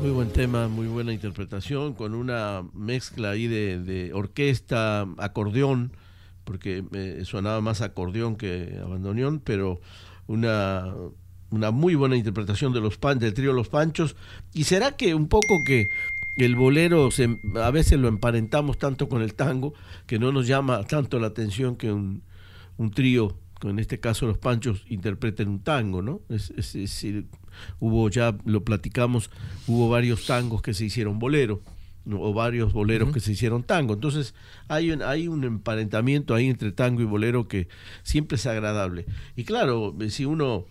Muy 0.00 0.10
buen 0.10 0.30
tema, 0.30 0.68
muy 0.68 0.86
buena 0.86 1.12
interpretación, 1.12 1.94
con 1.94 2.14
una 2.14 2.64
mezcla 2.72 3.30
ahí 3.30 3.46
de, 3.46 4.10
orquesta, 4.14 5.06
acordeón, 5.18 5.92
porque 6.44 6.84
eh, 6.92 7.22
sonaba 7.24 7.60
más 7.60 7.80
acordeón 7.82 8.36
que 8.36 8.78
abandoneón, 8.82 9.40
pero 9.40 9.80
una, 10.26 10.92
una 11.50 11.70
muy 11.70 11.94
buena 11.94 12.16
interpretación 12.16 12.72
de 12.72 12.80
los 12.80 12.98
pan, 12.98 13.18
del 13.18 13.34
trío 13.34 13.52
Los 13.52 13.68
Panchos. 13.68 14.16
¿Y 14.52 14.64
será 14.64 14.96
que 14.96 15.14
un 15.14 15.28
poco 15.28 15.64
que 15.64 15.88
el 16.36 16.54
bolero 16.56 17.10
se- 17.10 17.38
a 17.62 17.70
veces 17.70 17.98
lo 17.98 18.08
emparentamos 18.08 18.78
tanto 18.78 19.08
con 19.08 19.22
el 19.22 19.34
tango 19.34 19.74
que 20.06 20.18
no 20.18 20.32
nos 20.32 20.46
llama 20.46 20.84
tanto 20.84 21.18
la 21.18 21.28
atención 21.28 21.76
que 21.76 21.92
un, 21.92 22.22
un 22.76 22.90
trío, 22.90 23.36
en 23.62 23.78
este 23.78 24.00
caso 24.00 24.26
los 24.26 24.38
Panchos, 24.38 24.84
interpreten 24.88 25.48
un 25.48 25.60
tango, 25.60 26.02
¿no? 26.02 26.20
Es, 26.28 26.50
es- 26.50 27.06
hubo 27.80 28.08
ya, 28.10 28.36
lo 28.44 28.64
platicamos, 28.64 29.30
hubo 29.66 29.88
varios 29.88 30.26
tangos 30.26 30.62
que 30.62 30.74
se 30.74 30.84
hicieron 30.84 31.18
bolero, 31.18 31.60
o 32.08 32.32
varios 32.32 32.72
boleros 32.72 33.12
que 33.12 33.18
se 33.18 33.32
hicieron 33.32 33.64
tango. 33.64 33.94
Entonces 33.94 34.34
hay 34.68 34.92
un, 34.92 35.02
hay 35.02 35.26
un 35.26 35.42
emparentamiento 35.42 36.34
ahí 36.34 36.46
entre 36.46 36.70
tango 36.70 37.00
y 37.02 37.04
bolero 37.04 37.48
que 37.48 37.66
siempre 38.04 38.36
es 38.36 38.46
agradable. 38.46 39.06
Y 39.34 39.42
claro, 39.44 39.96
si 40.08 40.24
uno 40.24 40.66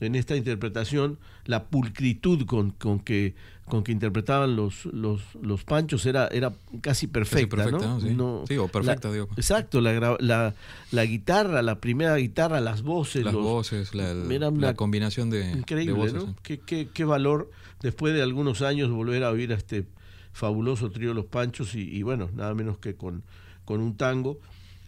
en 0.00 0.14
esta 0.14 0.36
interpretación, 0.36 1.18
la 1.46 1.64
pulcritud 1.68 2.44
con, 2.44 2.70
con 2.72 2.98
que 3.00 3.34
con 3.66 3.82
que 3.82 3.92
interpretaban 3.92 4.56
los, 4.56 4.84
los, 4.86 5.22
los 5.40 5.64
panchos 5.64 6.04
era, 6.06 6.26
era 6.28 6.52
casi 6.82 7.06
perfecta, 7.06 7.56
perfecta, 7.56 7.86
¿no? 7.86 7.94
¿no? 7.94 8.00
Sí. 8.00 8.14
No- 8.14 8.44
Sí, 8.46 8.56
o 8.58 8.68
perfecta, 8.68 9.08
la- 9.08 9.14
digo. 9.14 9.28
Exacto, 9.36 9.80
la, 9.80 10.16
la, 10.20 10.54
la 10.90 11.04
guitarra, 11.06 11.62
la 11.62 11.80
primera 11.80 12.14
guitarra, 12.16 12.60
las 12.60 12.82
voces. 12.82 13.24
Las 13.24 13.32
los- 13.34 13.42
voces, 13.42 13.94
la, 13.94 14.10
era 14.10 14.48
una- 14.50 14.74
combinación 14.74 15.30
de, 15.30 15.50
Increíble, 15.52 15.94
de 15.94 15.98
voces. 15.98 16.14
¿no? 16.26 16.36
Qué, 16.42 16.60
qué- 16.60 16.88
qué 16.92 17.04
valor 17.04 17.50
después 17.80 18.12
de 18.14 18.22
algunos 18.22 18.60
años 18.62 18.90
volver 18.90 19.24
a 19.24 19.30
oír 19.30 19.52
a 19.52 19.56
este 19.56 19.86
fabuloso 20.32 20.90
trío 20.90 21.14
Los 21.14 21.26
Panchos 21.26 21.74
y, 21.74 21.80
y 21.82 22.02
bueno, 22.02 22.28
nada 22.34 22.54
menos 22.54 22.76
que 22.78 22.94
con, 22.96 23.22
con 23.64 23.80
un 23.80 23.96
tango. 23.96 24.38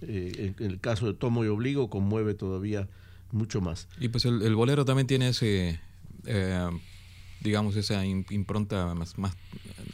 eh, 0.03 0.55
en, 0.59 0.65
en 0.65 0.71
el 0.73 0.81
caso 0.81 1.07
de 1.07 1.15
Tomo 1.15 1.45
y 1.45 1.49
Obligo 1.49 1.89
conmueve 1.89 2.35
todavía 2.35 2.89
mucho 3.33 3.63
más. 3.63 3.89
Y 3.99 4.09
pues 4.09 4.27
el, 4.27 4.43
el 4.43 4.55
bolero 4.55 4.85
también 4.85 5.07
tiene 5.07 5.29
ese, 5.31 5.81
eh, 6.27 6.69
digamos, 7.41 7.77
esa 7.77 8.05
im- 8.05 8.25
impronta 8.31 8.95
más, 8.95 9.19
más 9.19 9.35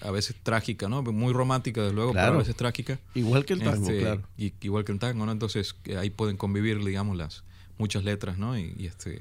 a 0.01 0.11
veces 0.11 0.37
trágica, 0.43 0.89
¿no? 0.89 1.03
Muy 1.03 1.33
romántica, 1.33 1.81
desde 1.83 1.95
luego, 1.95 2.13
pero 2.13 2.35
a 2.35 2.39
veces 2.39 2.57
trágica. 2.57 2.99
Igual 3.15 3.45
que 3.45 3.53
el 3.55 3.61
tango, 3.61 3.89
Este, 3.91 4.01
claro. 4.01 4.23
y- 4.37 4.53
igual 4.63 4.85
que 4.85 4.93
el 4.93 4.99
tango, 4.99 5.27
¿no? 5.27 5.33
Entonces 5.33 5.75
ahí 5.99 6.11
pueden 6.11 6.37
convivir, 6.37 6.83
digamos, 6.85 7.17
las 7.17 7.45
muchas 7.79 8.05
letras, 8.05 8.39
¿no? 8.39 8.57
Y, 8.59 8.75
y 8.79 8.87
este 8.87 9.21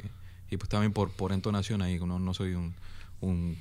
y 0.50 0.58
pues 0.58 0.68
también 0.70 0.92
por, 0.92 1.12
por 1.12 1.32
entonación 1.32 1.82
ahí, 1.82 1.98
no, 2.00 2.20
no 2.20 2.34
soy 2.34 2.54
un, 2.56 2.74
un- 3.22 3.58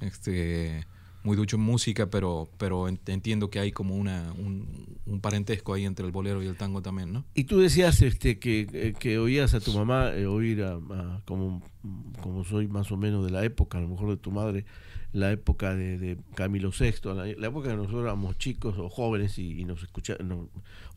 este 0.00 0.86
muy 1.24 1.36
ducho 1.36 1.56
en 1.56 1.62
música, 1.62 2.06
pero 2.10 2.48
pero 2.58 2.88
en- 2.88 3.00
entiendo 3.06 3.50
que 3.50 3.58
hay 3.60 3.72
como 3.72 3.96
una 3.96 4.32
un, 4.38 5.20
parentesco 5.20 5.74
ahí 5.74 5.84
entre 5.84 6.06
el 6.06 6.12
bolero 6.12 6.42
y 6.42 6.46
el 6.46 6.56
tango 6.56 6.80
también, 6.82 7.12
¿no? 7.12 7.24
Y 7.34 7.44
tú 7.44 7.58
decías 7.58 8.00
este 8.02 8.38
que, 8.38 8.68
eh, 8.72 8.94
que 8.98 9.18
oías 9.18 9.52
a 9.54 9.60
tu 9.60 9.72
mamá 9.72 10.12
eh, 10.14 10.26
oír 10.26 10.62
a, 10.62 10.74
a- 10.74 11.22
como, 11.24 11.62
como 12.22 12.44
soy 12.44 12.68
más 12.68 12.92
o 12.92 12.96
menos 12.96 13.24
de 13.24 13.30
la 13.32 13.44
época, 13.44 13.78
a 13.78 13.80
lo 13.80 13.88
mejor 13.88 14.10
de 14.10 14.16
tu 14.18 14.30
madre, 14.30 14.64
la 15.12 15.32
época 15.32 15.74
de, 15.74 16.18
Camilo 16.34 16.70
VI, 16.70 17.14
la, 17.38 17.48
época 17.48 17.70
que 17.70 17.76
nosotros 17.76 18.02
éramos 18.02 18.36
chicos 18.38 18.76
o 18.78 18.88
jóvenes 18.90 19.38
y, 19.38 19.58
y 19.60 19.64
nos 19.64 19.82
escuchábamos, 19.82 20.48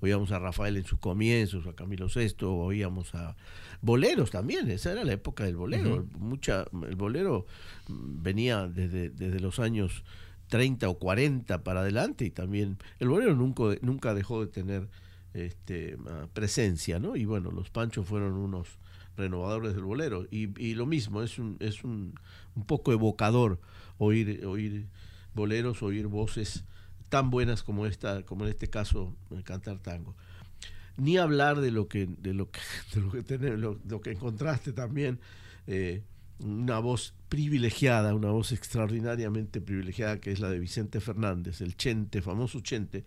oíamos 0.01 0.31
a 0.34 0.39
Rafael 0.39 0.75
en 0.77 0.84
sus 0.84 0.99
comienzos, 0.99 1.65
a 1.65 1.73
Camilo 1.73 2.07
VI, 2.13 2.36
oíamos 2.45 3.15
a 3.15 3.36
boleros 3.82 4.32
también, 4.32 4.70
esa 4.70 4.91
era 4.91 5.04
la 5.04 5.13
época 5.13 5.44
del 5.44 5.56
bolero. 5.56 6.06
Mucha, 6.20 6.65
el 6.88 6.96
bolero 6.96 7.46
venía 7.88 8.67
desde, 8.67 9.10
desde 9.10 9.39
los 9.39 9.60
años 9.60 10.04
30 10.50 10.89
o 10.89 11.00
40 11.00 11.63
para 11.63 11.82
adelante 11.82 12.26
y 12.26 12.30
también 12.30 12.78
el 13.00 13.10
bolero 13.10 13.36
nunca, 13.36 13.63
nunca 13.82 14.13
dejó 14.13 14.46
de 14.46 14.52
tener 14.52 14.89
este, 15.34 15.98
ah, 16.08 16.28
presencia, 16.34 17.00
¿no? 17.00 17.15
Y 17.15 17.26
bueno, 17.26 17.52
los 17.52 17.70
Panchos 17.70 18.06
fueron 18.06 18.34
unos 18.34 18.67
renovadores 19.17 19.74
del 19.74 19.84
bolero 19.84 20.26
y, 20.30 20.50
y 20.62 20.74
lo 20.76 20.86
mismo, 20.86 21.22
es 21.22 21.39
un, 21.39 21.58
es 21.60 21.84
un, 21.84 22.15
un 22.56 22.65
poco 22.65 22.91
evocador 22.91 23.60
oír, 23.98 24.46
oír 24.46 24.88
boleros, 25.34 25.82
oír 25.84 26.08
voces 26.08 26.65
tan 27.10 27.30
buenas 27.30 27.62
como 27.62 27.86
esta, 27.86 28.24
como 28.24 28.46
en 28.46 28.52
este 28.52 28.70
caso 28.70 29.15
cantar 29.44 29.80
tango. 29.80 30.15
Ni 30.97 31.17
hablar 31.17 31.62
de 31.62 31.71
lo 31.71 31.88
que, 31.88 32.06
de 32.08 32.34
lo 32.34 32.49
que, 32.51 32.60
de 32.93 33.01
lo 33.01 33.12
que, 33.12 33.23
tenés- 33.25 33.58
lo- 33.58 33.80
lo 33.88 34.01
que 34.01 34.12
encontraste 34.12 34.73
también, 34.73 35.19
eh, 35.67 36.01
una 36.39 36.80
voz 36.80 37.13
privilegiada, 37.30 38.13
una 38.15 38.30
voz 38.32 38.51
extraordinariamente 38.51 39.62
privilegiada 39.62 40.19
que 40.19 40.32
es 40.32 40.39
la 40.39 40.49
de 40.49 40.60
Vicente 40.60 40.99
Fernández, 40.99 41.62
el 41.62 41.75
Chente, 41.77 42.21
famoso 42.21 42.60
Chente, 42.62 43.04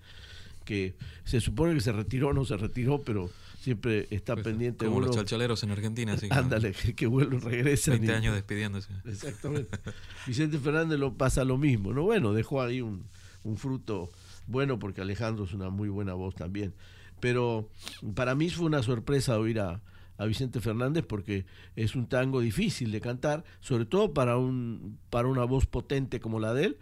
que 0.64 0.94
se 1.25 1.40
supone 1.40 1.75
que 1.75 1.81
se 1.81 1.92
retiró, 1.92 2.33
no 2.33 2.44
se 2.44 2.57
retiró, 2.57 3.03
pero 3.03 3.29
siempre 3.61 4.07
está 4.11 4.35
Pues, 4.35 4.44
pendiente 4.44 4.87
como 4.87 4.99
uno. 4.99 5.07
los 5.09 5.16
chalchaleros 5.16 5.62
en 5.64 5.73
Argentina, 5.73 6.12
así 6.14 6.29
que, 6.29 6.35
Ándale, 6.35 6.73
que, 6.73 6.94
que 6.94 7.07
vuelven, 7.07 7.40
regresan. 7.40 7.92
20 7.99 8.07
y- 8.12 8.14
años 8.14 8.35
despidiéndose. 8.35 8.88
Exactamente. 9.05 9.79
Vicente 10.27 10.59
Fernández 10.59 10.99
lo 10.99 11.12
pasa 11.14 11.44
lo 11.44 11.59
mismo, 11.59 11.92
¿no? 11.92 12.03
Bueno, 12.05 12.33
dejó 12.33 12.62
ahí 12.62 12.81
un, 12.81 13.05
un 13.42 13.57
fruto 13.59 14.11
bueno 14.47 14.79
porque 14.79 15.01
Alejandro 15.03 15.44
es 15.44 15.53
una 15.53 15.68
muy 15.70 15.88
buena 15.88 16.14
voz 16.14 16.35
también. 16.35 16.73
Pero 17.20 17.68
para 18.14 18.35
mí 18.35 18.50
fue 18.50 18.66
una 18.66 18.83
sorpresa 18.83 19.38
oír 19.38 19.61
a, 19.61 19.81
a 20.18 20.24
Vicente 20.27 20.61
Fernández 20.61 21.05
porque 21.07 21.46
es 21.77 21.94
un 21.96 22.07
tango 22.07 22.40
difícil 22.40 22.92
de 22.92 23.00
cantar, 23.00 23.44
sobre 23.61 23.87
todo 23.87 24.12
para 24.12 24.37
un 24.37 24.98
para 25.11 25.29
una 25.29 25.44
voz 25.44 25.66
potente 25.66 26.20
como 26.20 26.38
la 26.40 26.53
de 26.55 26.64
él, 26.66 26.79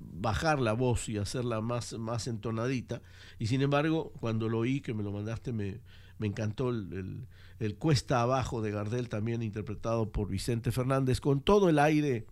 bajar 0.00 0.60
la 0.60 0.72
voz 0.72 1.08
y 1.08 1.18
hacerla 1.18 1.60
más, 1.60 1.94
más 1.98 2.26
entonadita. 2.28 3.02
Y 3.38 3.46
sin 3.48 3.60
embargo, 3.62 4.12
cuando 4.20 4.48
lo 4.48 4.58
oí, 4.60 4.80
que 4.80 4.94
me 4.94 5.02
lo 5.02 5.12
mandaste, 5.12 5.52
me, 5.52 5.80
Me 6.18 6.26
encantó 6.26 6.70
el, 6.70 6.92
el- 6.94 7.26
el 7.58 7.74
Cuesta 7.76 8.20
Abajo 8.22 8.60
de 8.62 8.70
Gardel, 8.70 9.08
también 9.08 9.42
interpretado 9.42 10.10
por 10.12 10.28
Vicente 10.28 10.72
Fernández, 10.72 11.20
con 11.20 11.40
todo 11.42 11.68
el 11.70 11.78
aire 11.78 12.26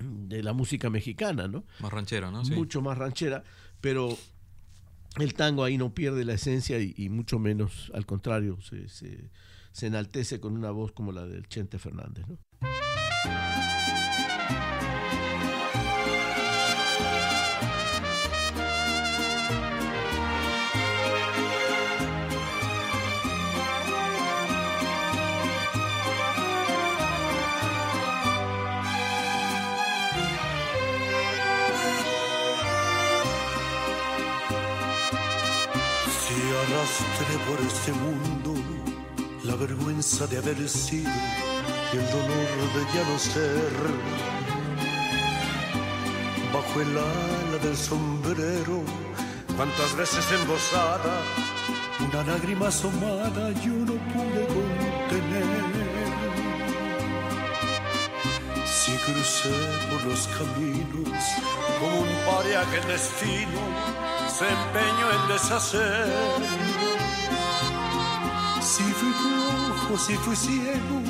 de 0.00 0.42
la 0.42 0.52
música 0.52 0.88
mexicana, 0.90 1.46
¿no? 1.46 1.64
Más 1.80 1.92
ranchero, 1.92 2.30
¿no? 2.30 2.44
Sí. 2.44 2.52
mucho 2.54 2.80
más 2.80 2.96
ranchera, 2.96 3.44
pero 3.80 4.16
el 5.18 5.34
tango 5.34 5.64
ahí 5.64 5.76
no 5.76 5.92
pierde 5.94 6.24
la 6.24 6.34
esencia 6.34 6.78
y, 6.80 7.08
mucho 7.08 7.38
menos, 7.38 7.90
al 7.94 8.06
contrario, 8.06 8.60
se, 8.60 8.88
se- 8.88 9.30
se 9.72 9.86
enaltece 9.86 10.40
con 10.40 10.56
una 10.56 10.70
voz 10.70 10.92
como 10.92 11.12
la 11.12 11.26
del 11.26 11.46
Chente 11.48 11.78
Fernández. 11.78 12.26
¿no? 12.28 12.38
Por 37.50 37.66
este 37.66 37.92
mundo 37.92 38.54
la 39.42 39.56
vergüenza 39.56 40.26
de 40.28 40.38
haber 40.38 40.68
sido 40.68 41.10
y 41.92 41.96
el 41.96 42.06
dolor 42.06 42.58
de 42.74 42.82
ya 42.94 43.02
no 43.10 43.18
ser. 43.18 43.72
Bajo 46.54 46.80
el 46.80 46.96
ala 46.96 47.58
del 47.64 47.76
sombrero, 47.76 48.82
cuántas 49.56 49.96
veces 49.96 50.24
embosada, 50.40 51.22
una 52.06 52.22
lágrima 52.22 52.68
asomada 52.68 53.50
yo 53.64 53.74
no 53.88 53.96
pude 54.12 54.42
contener. 54.56 55.64
Si 58.64 58.92
crucé 59.06 59.56
por 59.90 60.04
los 60.04 60.28
caminos 60.38 61.22
como 61.80 62.00
un 62.02 62.12
paria 62.26 62.62
que 62.70 62.80
destino 62.92 63.62
se 64.36 64.46
empeñó 64.48 65.06
en 65.16 65.28
deshacer. 65.32 67.09
Si 68.70 68.84
fui 68.84 69.12
flojo, 69.12 69.98
si 69.98 70.14
fui 70.18 70.36
ciego, 70.36 71.02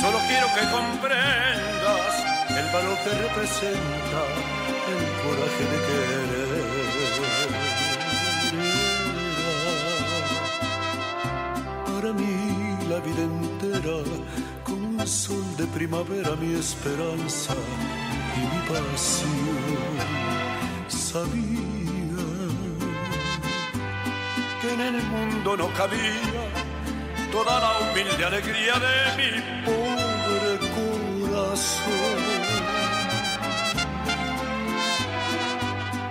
solo 0.00 0.18
quiero 0.28 0.46
que 0.54 0.70
comprendas 0.70 2.14
el 2.48 2.66
valor 2.72 2.96
que 3.02 3.10
representa 3.10 4.20
el 4.92 5.02
coraje 5.22 5.64
de 5.72 5.78
querer. 5.88 6.60
Para 11.86 12.10
mí 12.12 12.36
la 12.88 12.98
vida 13.00 13.22
entera, 13.34 13.98
como 14.62 14.84
un 14.90 15.06
sol 15.08 15.56
de 15.56 15.66
primavera, 15.66 16.36
mi 16.36 16.54
esperanza 16.54 17.54
y 18.36 18.40
mi 18.50 18.60
pasión. 18.68 19.96
Sabía 20.86 21.80
que 24.60 24.68
en 24.72 24.80
el 24.80 25.02
mundo 25.02 25.56
no 25.56 25.66
cabía 25.72 26.49
toda 27.30 27.60
la 27.60 27.78
humilde 27.78 28.24
alegría 28.24 28.74
de 28.86 28.96
mi 29.18 29.30
pobre 29.64 30.52
corazón. 30.76 32.20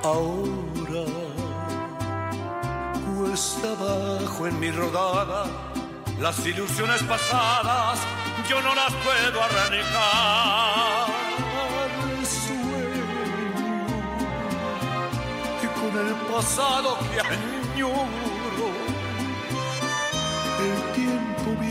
Ahora 0.04 1.06
cuesta 3.06 3.68
abajo 3.72 4.48
en 4.48 4.60
mi 4.60 4.72
rodada 4.72 5.46
las 6.20 6.46
ilusiones 6.46 7.02
pasadas 7.04 8.00
yo 8.50 8.60
no 8.64 8.74
las 8.74 8.92
puedo 9.06 9.44
arrancar. 9.44 11.08
Sueño 12.24 13.06
que 15.62 15.68
con 15.80 16.08
el 16.08 16.16
pasado 16.32 16.98
que 17.12 17.20
añoro, 17.22 18.29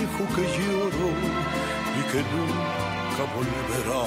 viejo 0.08 0.34
que 0.34 0.42
lloro 0.42 1.10
y 1.98 2.02
que 2.10 2.22
nunca 2.32 3.22
volverá. 3.34 4.04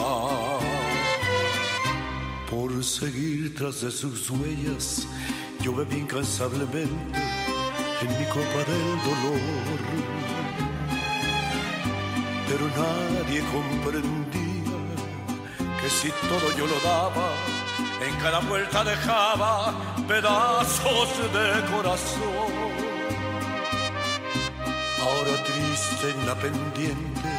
Por 2.49 2.83
seguir 2.83 3.55
tras 3.55 3.81
de 3.81 3.91
sus 3.91 4.29
huellas, 4.29 5.07
yo 5.61 5.73
bebí 5.73 5.97
incansablemente 5.97 7.19
en 8.01 8.19
mi 8.19 8.25
copa 8.25 8.61
del 8.67 8.87
dolor. 9.07 9.79
Pero 12.47 12.67
nadie 12.75 13.41
comprendía 13.51 14.77
que 15.81 15.89
si 15.89 16.09
todo 16.09 16.57
yo 16.57 16.67
lo 16.67 16.79
daba, 16.83 17.29
en 18.05 18.13
cada 18.15 18.39
vuelta 18.39 18.83
dejaba 18.83 19.73
pedazos 20.07 21.09
de 21.33 21.71
corazón. 21.73 22.71
Ahora 25.01 25.43
triste 25.43 26.11
en 26.11 26.27
la 26.27 26.35
pendiente, 26.35 27.29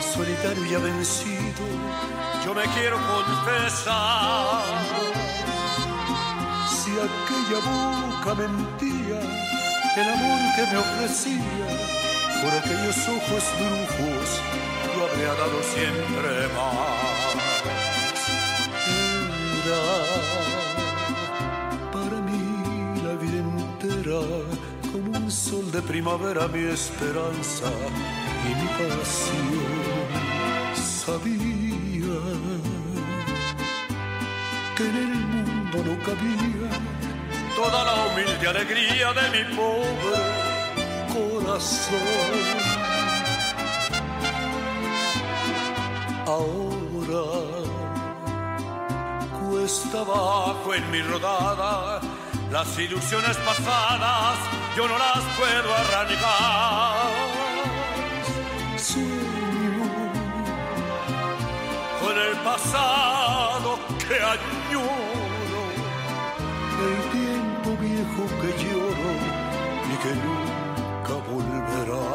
solitario 0.00 0.64
y 0.64 0.74
vencido, 0.74 1.64
yo 2.44 2.52
me 2.52 2.64
quiero 2.74 2.96
confesar. 2.96 4.64
Si 6.68 6.90
aquella 6.92 7.58
boca 7.64 8.34
mentía, 8.34 9.20
el 9.96 10.08
amor 10.14 10.40
que 10.56 10.62
me 10.70 10.76
ofrecía, 10.78 11.68
por 12.42 12.52
aquellos 12.58 12.98
ojos 13.08 13.44
brujos, 13.58 14.28
yo 14.94 15.06
habría 15.06 15.32
dado 15.34 15.58
siempre 15.74 16.48
más. 16.56 17.36
Era 19.62 19.82
para 21.92 22.16
mí 22.26 23.00
la 23.02 23.14
vida 23.14 23.38
entera 23.38 24.20
sol 25.30 25.70
de 25.70 25.82
primavera 25.82 26.48
mi 26.48 26.64
esperanza 26.70 27.70
y 28.44 28.54
mi 28.54 28.68
pasión. 28.78 30.08
Sabía 30.74 32.20
que 34.76 34.84
en 34.90 34.96
el 34.96 35.14
mundo 35.32 35.78
no 35.86 35.94
cabía 36.04 36.70
toda 37.56 37.84
la 37.84 37.94
humilde 38.06 38.46
alegría 38.48 39.12
de 39.12 39.26
mi 39.34 39.56
pobre 39.56 40.20
corazón. 41.14 42.76
Ahora 46.26 47.24
cuesta 49.38 50.00
abajo 50.00 50.74
en 50.74 50.90
mi 50.90 51.00
rodada, 51.02 52.00
las 52.56 52.78
ilusiones 52.78 53.36
pasadas 53.36 54.38
yo 54.74 54.88
no 54.88 54.96
las 54.96 55.22
puedo 55.36 55.74
arrancar. 55.74 57.12
Sueño 58.78 59.84
con 62.00 62.16
el 62.16 62.34
pasado 62.42 63.78
que 64.08 64.14
añoro, 64.14 65.62
el 66.86 66.98
tiempo 67.18 67.68
viejo 67.78 68.22
que 68.40 68.50
lloro 68.62 69.10
y 69.92 69.96
que 70.02 70.12
nunca 70.24 71.14
volverá. 71.28 72.06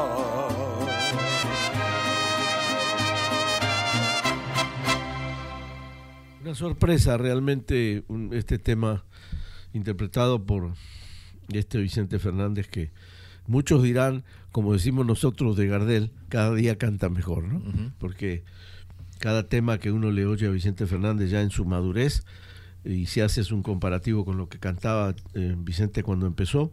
Una 6.42 6.56
sorpresa 6.56 7.16
realmente 7.18 8.04
este 8.32 8.58
tema 8.58 9.06
interpretado 9.74 10.44
por 10.46 10.74
este 11.50 11.80
Vicente 11.80 12.20
Fernández 12.20 12.68
que 12.68 12.92
muchos 13.48 13.84
dirán, 13.84 14.24
como 14.52 14.74
decimos 14.74 15.06
nosotros 15.06 15.56
de 15.58 15.68
Gardel, 15.68 16.12
cada 16.30 16.54
día 16.54 16.78
canta 16.78 17.10
mejor, 17.10 17.44
¿no? 17.44 17.62
Porque 18.00 18.44
cada 19.20 19.48
tema 19.48 19.78
que 19.78 19.92
uno 19.92 20.12
le 20.12 20.26
oye 20.26 20.48
a 20.48 20.52
Vicente 20.52 20.88
Fernández 20.88 21.30
ya 21.30 21.42
en 21.42 21.52
su 21.52 21.66
madurez 21.66 22.26
y 22.84 23.06
si 23.06 23.22
haces 23.22 23.52
un 23.52 23.62
comparativo 23.62 24.26
con 24.26 24.38
lo 24.38 24.50
que 24.50 24.60
cantaba 24.60 25.16
eh, 25.34 25.56
Vicente 25.58 26.04
cuando 26.04 26.26
empezó, 26.26 26.72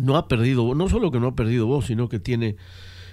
no 0.00 0.16
ha 0.16 0.28
perdido, 0.28 0.74
no 0.74 0.88
solo 0.88 1.10
que 1.10 1.18
no 1.18 1.28
ha 1.28 1.34
perdido 1.34 1.66
voz, 1.66 1.86
sino 1.86 2.08
que 2.08 2.20
tiene 2.20 2.56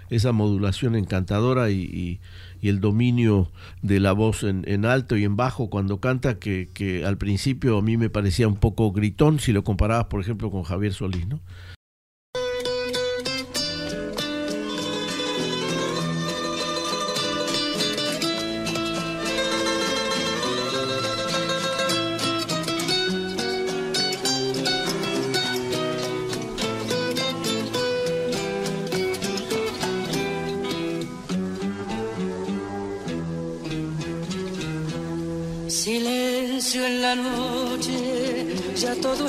esa 0.10 0.32
modulación 0.32 0.96
encantadora 0.96 1.70
y, 1.70 1.82
y- 1.82 2.20
y 2.62 2.70
el 2.70 2.80
dominio 2.80 3.52
de 3.84 4.00
la 4.00 4.14
voz 4.14 4.44
en, 4.44 4.64
en 4.68 4.86
alto 4.86 5.16
y 5.16 5.24
en 5.24 5.36
bajo 5.36 5.70
cuando 5.70 6.00
canta, 6.00 6.40
que, 6.40 6.70
que 6.74 7.06
al 7.06 7.18
principio 7.18 7.78
a 7.78 7.82
mí 7.82 7.98
me 7.98 8.10
parecía 8.10 8.48
un 8.48 8.56
poco 8.58 8.92
gritón 8.92 9.40
si 9.40 9.52
lo 9.54 9.64
comparabas, 9.64 10.06
por 10.06 10.22
ejemplo, 10.22 10.50
con 10.50 10.64
Javier 10.64 10.94
Solís, 10.94 11.28
¿no? 11.28 11.40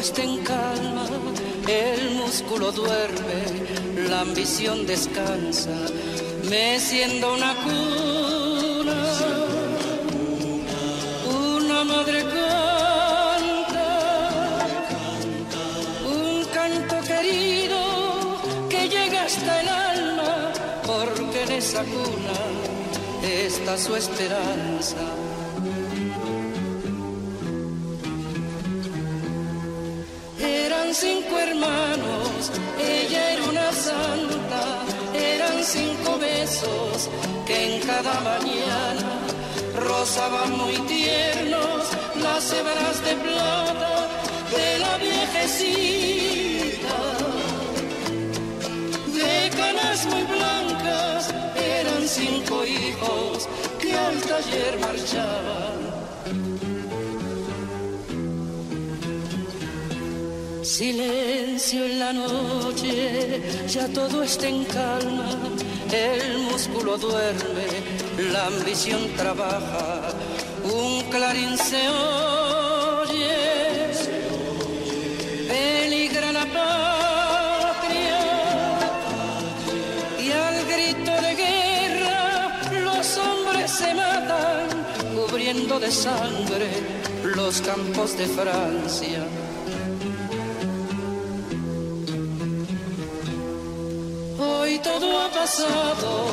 Está 0.08 0.22
en 0.22 0.42
calma, 0.42 1.06
el 1.66 2.12
músculo 2.12 2.72
duerme, 2.72 3.40
la 4.08 4.20
ambición 4.20 4.86
descansa, 4.86 5.76
meciendo 6.48 7.34
una 7.34 7.54
cuna, 7.64 9.00
una 11.26 11.84
madre 11.84 12.22
canta, 12.36 13.88
un 16.06 16.44
canto 16.56 16.96
querido 17.06 17.78
que 18.70 18.88
llega 18.88 19.24
hasta 19.24 19.60
el 19.60 19.68
alma, 19.68 20.52
porque 20.86 21.42
en 21.42 21.52
esa 21.52 21.82
cuna 21.84 22.38
está 23.22 23.76
su 23.76 23.94
esperanza. 23.94 25.27
Cinco 31.00 31.38
hermanos, 31.38 32.50
ella 32.76 33.34
era 33.34 33.44
una 33.44 33.72
santa, 33.72 34.82
eran 35.14 35.62
cinco 35.62 36.18
besos 36.18 37.08
que 37.46 37.76
en 37.76 37.80
cada 37.86 38.14
mañana 38.20 39.20
rozaban 39.76 40.58
muy 40.58 40.74
tiernos 40.88 41.84
las 42.20 42.52
hebras 42.52 43.04
de 43.04 43.14
plata 43.14 44.08
de 44.56 44.78
la 44.80 44.98
viejecita. 44.98 46.98
De 49.18 49.50
canas 49.56 50.04
muy 50.06 50.24
blancas 50.24 51.32
eran 51.54 52.08
cinco 52.08 52.64
hijos 52.64 53.48
que 53.80 53.94
al 53.94 54.20
taller 54.22 54.80
marchaban. 54.80 55.87
Silencio 60.78 61.86
en 61.86 61.98
la 61.98 62.12
noche, 62.12 63.42
ya 63.66 63.88
todo 63.88 64.22
está 64.22 64.46
en 64.46 64.62
calma, 64.62 65.28
el 65.90 66.38
músculo 66.38 66.96
duerme, 66.96 67.66
la 68.32 68.46
ambición 68.46 69.10
trabaja, 69.16 70.14
un 70.62 71.02
clarín 71.10 71.58
se 71.58 71.88
oye, 71.88 73.90
peligra 75.48 76.30
la 76.30 76.46
patria, 76.46 78.20
y 80.20 80.30
al 80.30 80.64
grito 80.64 81.10
de 81.10 81.34
guerra 81.34 82.60
los 82.84 83.18
hombres 83.18 83.68
se 83.68 83.94
matan, 83.94 84.68
cubriendo 85.12 85.80
de 85.80 85.90
sangre 85.90 86.70
los 87.34 87.60
campos 87.62 88.16
de 88.16 88.28
Francia. 88.28 89.26
Todo 94.82 95.20
ha 95.20 95.28
pasado, 95.30 96.26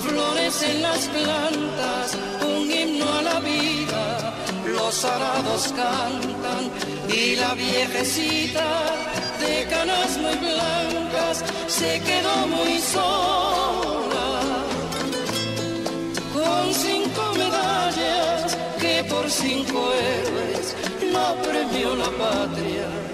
flores 0.00 0.62
en 0.62 0.82
las 0.82 1.06
plantas, 1.08 2.16
un 2.46 2.70
himno 2.70 3.12
a 3.12 3.22
la 3.22 3.40
vida, 3.40 4.34
los 4.66 5.04
arados 5.04 5.72
cantan 5.74 6.70
y 7.08 7.36
la 7.36 7.54
viejecita 7.54 8.66
de 9.40 9.66
canas 9.68 10.16
muy 10.18 10.36
blancas 10.36 11.44
se 11.66 12.00
quedó 12.00 12.46
muy 12.46 12.78
sola, 12.78 14.42
con 16.32 16.74
cinco 16.74 17.22
medallas 17.36 18.56
que 18.80 19.04
por 19.04 19.28
cinco 19.30 19.92
héroes 19.92 20.76
la 21.12 21.34
premió 21.42 21.96
la 21.96 22.10
patria. 22.10 23.07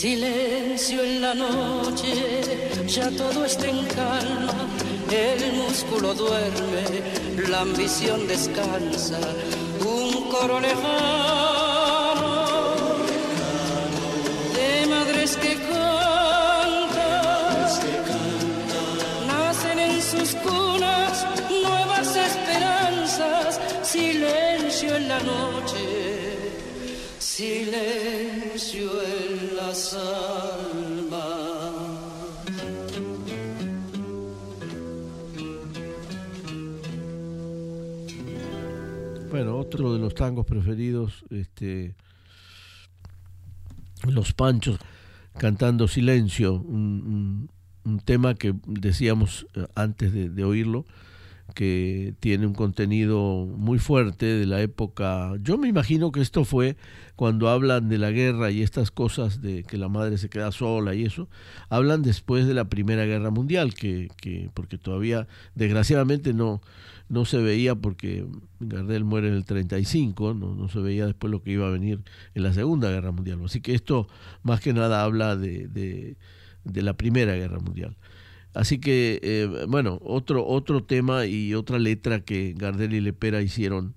Silencio 0.00 1.02
en 1.02 1.20
la 1.20 1.34
noche, 1.34 2.86
ya 2.86 3.10
todo 3.10 3.44
está 3.44 3.66
en 3.66 3.84
calma, 3.86 4.54
el 5.10 5.54
músculo 5.54 6.14
duerme, 6.14 7.02
la 7.48 7.62
ambición 7.62 8.28
descansa, 8.28 9.18
un 9.84 10.30
coro 10.30 10.60
lejano 10.60 10.86
de 14.54 14.86
madres 14.86 15.36
que 15.36 15.54
cantan, 15.54 16.70
nacen 19.26 19.80
en 19.80 20.00
sus 20.00 20.36
cunas 20.36 21.26
nuevas 21.50 22.14
esperanzas, 22.14 23.60
silencio 23.82 24.94
en 24.94 25.08
la 25.08 25.18
noche, 25.18 25.87
silencio 27.38 28.90
en 29.00 29.56
las 29.56 29.94
almas. 29.94 31.72
Bueno, 39.30 39.56
otro 39.56 39.92
de 39.92 40.00
los 40.00 40.16
tangos 40.16 40.46
preferidos, 40.46 41.24
este, 41.30 41.94
Los 44.08 44.32
Panchos, 44.32 44.80
cantando 45.36 45.86
Silencio, 45.86 46.54
un, 46.54 47.48
tema 48.04 48.34
que 48.34 48.52
decíamos 48.66 49.46
eh, 49.54 49.64
antes 49.76 50.12
de 50.12 50.44
oírlo, 50.44 50.86
que 51.54 52.14
tiene 52.20 52.46
un 52.46 52.54
contenido 52.54 53.46
muy 53.46 53.78
fuerte 53.78 54.26
de 54.26 54.46
la 54.46 54.60
época. 54.60 55.32
Yo 55.42 55.58
me 55.58 55.68
imagino 55.68 56.12
que 56.12 56.20
esto 56.20 56.44
fue 56.44 56.76
cuando 57.16 57.48
hablan 57.48 57.88
de 57.88 57.98
la 57.98 58.10
guerra 58.10 58.50
y 58.50 58.62
estas 58.62 58.90
cosas 58.90 59.40
de 59.42 59.64
que 59.64 59.76
la 59.76 59.88
madre 59.88 60.18
se 60.18 60.28
queda 60.28 60.52
sola 60.52 60.94
y 60.94 61.04
eso, 61.04 61.28
hablan 61.68 62.02
después 62.02 62.46
de 62.46 62.54
la 62.54 62.68
Primera 62.68 63.04
Guerra 63.06 63.30
Mundial, 63.30 63.74
que, 63.74 64.08
que 64.16 64.50
porque 64.54 64.78
todavía 64.78 65.26
desgraciadamente 65.54 66.32
no, 66.32 66.60
no 67.08 67.24
se 67.24 67.38
veía 67.38 67.74
porque 67.74 68.26
Gardel 68.60 69.04
muere 69.04 69.28
en 69.28 69.34
el 69.34 69.44
35, 69.44 70.34
no, 70.34 70.54
no 70.54 70.68
se 70.68 70.80
veía 70.80 71.06
después 71.06 71.30
lo 71.30 71.42
que 71.42 71.52
iba 71.52 71.66
a 71.66 71.70
venir 71.70 72.00
en 72.34 72.42
la 72.42 72.52
Segunda 72.52 72.90
Guerra 72.90 73.10
Mundial. 73.10 73.40
Así 73.44 73.60
que 73.60 73.74
esto 73.74 74.06
más 74.42 74.60
que 74.60 74.72
nada 74.72 75.02
habla 75.02 75.34
de, 75.34 75.68
de, 75.68 76.16
de 76.64 76.82
la 76.82 76.94
Primera 76.94 77.34
Guerra 77.34 77.58
Mundial. 77.58 77.96
Así 78.58 78.80
que, 78.80 79.20
eh, 79.22 79.66
bueno, 79.68 80.00
otro, 80.02 80.44
otro 80.44 80.82
tema 80.82 81.26
y 81.26 81.54
otra 81.54 81.78
letra 81.78 82.24
que 82.24 82.54
Gardel 82.56 82.92
y 82.92 83.00
Lepera 83.00 83.40
hicieron 83.40 83.94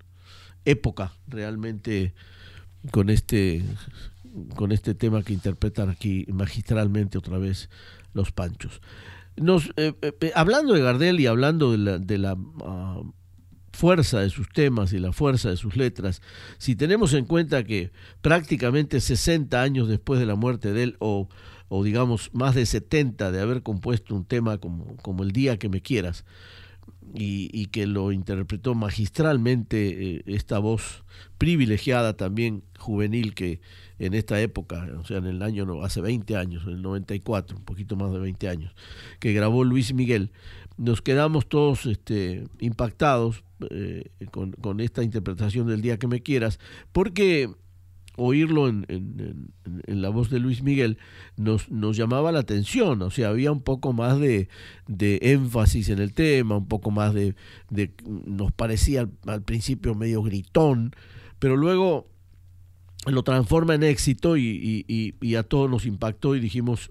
época 0.64 1.14
realmente 1.26 2.14
con 2.92 3.10
este, 3.10 3.64
con 4.54 4.70
este 4.70 4.94
tema 4.94 5.24
que 5.24 5.32
interpretan 5.32 5.90
aquí 5.90 6.26
magistralmente 6.28 7.18
otra 7.18 7.38
vez 7.38 7.70
los 8.14 8.30
Panchos. 8.30 8.80
Eh, 9.36 9.94
eh, 10.00 10.32
hablando 10.36 10.74
de 10.74 10.80
Gardel 10.80 11.18
y 11.18 11.26
hablando 11.26 11.72
de 11.72 11.78
la, 11.78 11.98
de 11.98 12.18
la 12.18 12.36
ah, 12.64 13.02
fuerza 13.72 14.20
de 14.20 14.30
sus 14.30 14.48
temas 14.48 14.92
y 14.92 15.00
la 15.00 15.12
fuerza 15.12 15.50
de 15.50 15.56
sus 15.56 15.76
letras, 15.76 16.22
si 16.58 16.76
tenemos 16.76 17.14
en 17.14 17.24
cuenta 17.24 17.64
que 17.64 17.90
prácticamente 18.20 19.00
60 19.00 19.60
años 19.60 19.88
después 19.88 20.20
de 20.20 20.26
la 20.26 20.36
muerte 20.36 20.72
de 20.72 20.84
él, 20.84 20.96
o, 21.00 21.28
o 21.74 21.82
digamos 21.82 22.28
más 22.34 22.54
de 22.54 22.66
70 22.66 23.32
de 23.32 23.40
haber 23.40 23.62
compuesto 23.62 24.14
un 24.14 24.26
tema 24.26 24.58
como, 24.58 24.94
como 24.98 25.22
El 25.22 25.32
día 25.32 25.58
que 25.58 25.70
me 25.70 25.80
quieras, 25.80 26.26
y, 27.14 27.48
y 27.50 27.66
que 27.66 27.86
lo 27.86 28.12
interpretó 28.12 28.74
magistralmente 28.74 30.16
eh, 30.16 30.22
esta 30.26 30.58
voz 30.58 31.02
privilegiada 31.38 32.14
también 32.14 32.62
juvenil 32.78 33.34
que 33.34 33.62
en 33.98 34.12
esta 34.12 34.38
época, 34.38 34.86
o 35.00 35.06
sea, 35.06 35.16
en 35.16 35.24
el 35.24 35.40
año, 35.40 35.82
hace 35.82 36.02
20 36.02 36.36
años, 36.36 36.64
en 36.66 36.74
el 36.74 36.82
94, 36.82 37.56
un 37.56 37.64
poquito 37.64 37.96
más 37.96 38.12
de 38.12 38.18
20 38.18 38.48
años, 38.50 38.74
que 39.18 39.32
grabó 39.32 39.64
Luis 39.64 39.94
Miguel, 39.94 40.30
nos 40.76 41.00
quedamos 41.00 41.48
todos 41.48 41.86
este, 41.86 42.44
impactados 42.60 43.44
eh, 43.70 44.10
con, 44.30 44.52
con 44.52 44.80
esta 44.80 45.02
interpretación 45.02 45.66
del 45.68 45.80
día 45.80 45.98
que 45.98 46.06
me 46.06 46.20
quieras, 46.20 46.58
porque 46.92 47.48
oírlo 48.16 48.68
en, 48.68 48.84
en, 48.88 49.52
en, 49.86 50.02
la 50.02 50.10
voz 50.10 50.30
de 50.30 50.38
Luis 50.38 50.62
Miguel 50.62 50.98
nos, 51.36 51.70
nos 51.70 51.96
llamaba 51.96 52.32
la 52.32 52.40
atención, 52.40 53.00
o 53.02 53.10
sea, 53.10 53.28
había 53.28 53.52
un 53.52 53.62
poco 53.62 53.92
más 53.92 54.18
de, 54.18 54.48
de 54.86 55.18
énfasis 55.22 55.88
en 55.88 55.98
el 55.98 56.12
tema, 56.12 56.56
un 56.56 56.68
poco 56.68 56.90
más 56.90 57.14
de, 57.14 57.34
de 57.70 57.92
nos 58.26 58.52
parecía 58.52 59.00
al, 59.00 59.12
al, 59.26 59.42
principio 59.42 59.94
medio 59.94 60.22
gritón, 60.22 60.94
pero 61.38 61.56
luego 61.56 62.08
lo 63.06 63.22
transforma 63.22 63.74
en 63.74 63.82
éxito 63.82 64.36
y, 64.36 64.46
y, 64.46 64.84
y, 64.86 65.14
y 65.20 65.34
a 65.36 65.42
todos 65.42 65.68
nos 65.70 65.86
impactó 65.86 66.36
y 66.36 66.40
dijimos, 66.40 66.90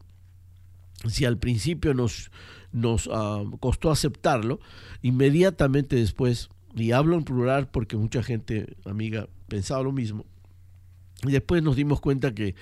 si 1.07 1.25
al 1.25 1.37
principio 1.37 1.93
nos, 1.93 2.31
nos 2.71 3.07
uh, 3.07 3.57
costó 3.59 3.91
aceptarlo, 3.91 4.59
inmediatamente 5.01 5.95
después, 5.95 6.49
y 6.75 6.91
hablo 6.91 7.15
en 7.15 7.23
plural 7.23 7.69
porque 7.69 7.97
mucha 7.97 8.23
gente, 8.23 8.75
amiga, 8.85 9.27
pensaba 9.47 9.83
lo 9.83 9.91
mismo, 9.91 10.25
y 11.27 11.31
después 11.31 11.63
nos 11.63 11.75
dimos 11.75 12.01
cuenta 12.01 12.33
que 12.33 12.55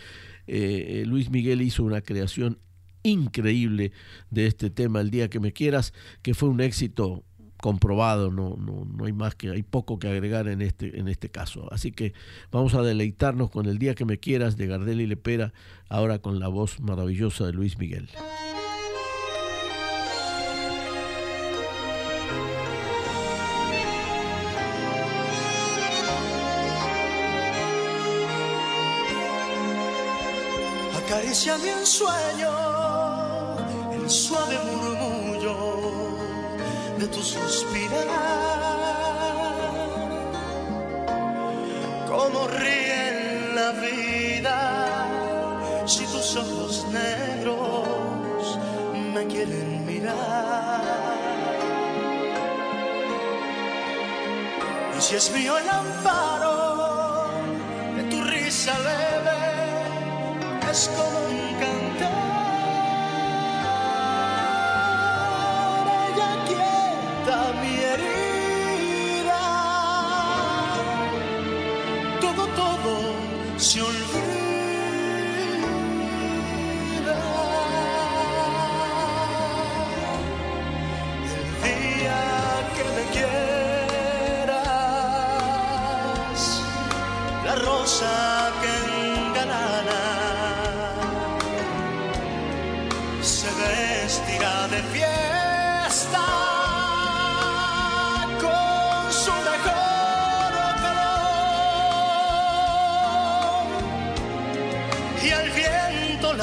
eh, 0.48 1.04
Luis 1.06 1.30
Miguel 1.30 1.62
hizo 1.62 1.84
una 1.84 2.02
creación 2.02 2.60
increíble 3.04 3.92
de 4.30 4.48
este 4.48 4.70
tema, 4.70 5.02
El 5.02 5.10
día 5.12 5.30
que 5.30 5.40
me 5.40 5.54
quieras, 5.54 5.94
que 6.22 6.34
fue 6.34 6.50
un 6.50 6.62
éxito 6.62 7.24
comprobado, 7.62 8.32
no, 8.32 8.56
no, 8.58 8.86
no 8.86 9.06
hay 9.06 9.14
más 9.14 9.36
que, 9.36 9.50
hay 9.50 9.64
poco 9.64 10.00
que 10.00 10.08
agregar 10.08 10.48
en 10.48 10.62
este, 10.62 10.98
en 10.98 11.08
este 11.08 11.30
caso. 11.30 11.68
Así 11.72 11.92
que 11.92 12.14
vamos 12.52 12.74
a 12.74 12.82
deleitarnos 12.82 13.50
con 13.50 13.66
el 13.66 13.78
día 13.78 13.96
que 13.96 14.06
me 14.06 14.18
quieras 14.18 14.58
de 14.58 14.68
Gardel 14.68 15.02
y 15.02 15.08
Lepera, 15.08 15.54
ahora 15.90 16.20
con 16.20 16.40
la 16.40 16.48
voz 16.48 16.80
maravillosa 16.80 17.46
de 17.46 17.54
Luis 17.54 17.78
Miguel. 17.78 18.10
Acaricia 31.30 31.60
mi 31.60 31.70
ensueño, 31.70 32.50
el 33.94 34.10
suave 34.10 34.58
murmullo 34.66 35.58
de 36.98 37.08
tu 37.08 37.22
suspirar. 37.22 38.08
Como 42.08 42.48
ríe 42.48 43.10
en 43.10 43.56
la 43.56 43.72
vida 43.74 44.58
si 45.86 46.04
tus 46.08 46.36
ojos 46.36 46.88
negros 46.92 48.58
me 49.14 49.28
quieren 49.28 49.86
mirar. 49.86 50.82
Y 54.98 55.00
si 55.00 55.16
es 55.16 55.32
mío 55.32 55.60
el 55.60 55.70
amparo 55.70 57.30
de 57.98 58.04
tu 58.10 58.20
risa 58.24 58.74
leve, 58.80 59.60
es 60.72 60.90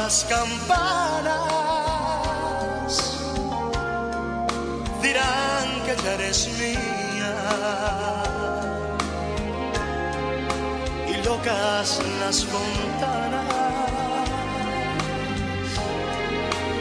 las 0.07 0.19
campanas. 0.29 1.35
Dirán 5.03 5.67
que 5.85 5.95
ya 6.03 6.13
eres 6.15 6.41
mía. 6.61 7.35
Y 11.13 11.15
locas 11.27 11.89
las 12.21 12.39
fontanas 12.45 13.47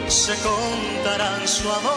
se 0.06 0.34
contarán 0.48 1.42
su 1.48 1.66
amor. 1.78 1.94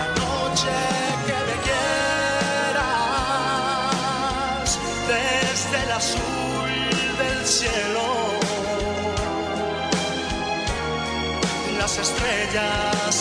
La 0.00 0.08
noche 0.22 0.76
que 1.26 1.38
me 1.48 1.56
quieras 1.66 2.78
desde 5.10 5.76
el 5.84 5.90
azul 5.92 6.35
cielo. 7.46 8.02
Las 11.78 11.98
estrellas 11.98 13.14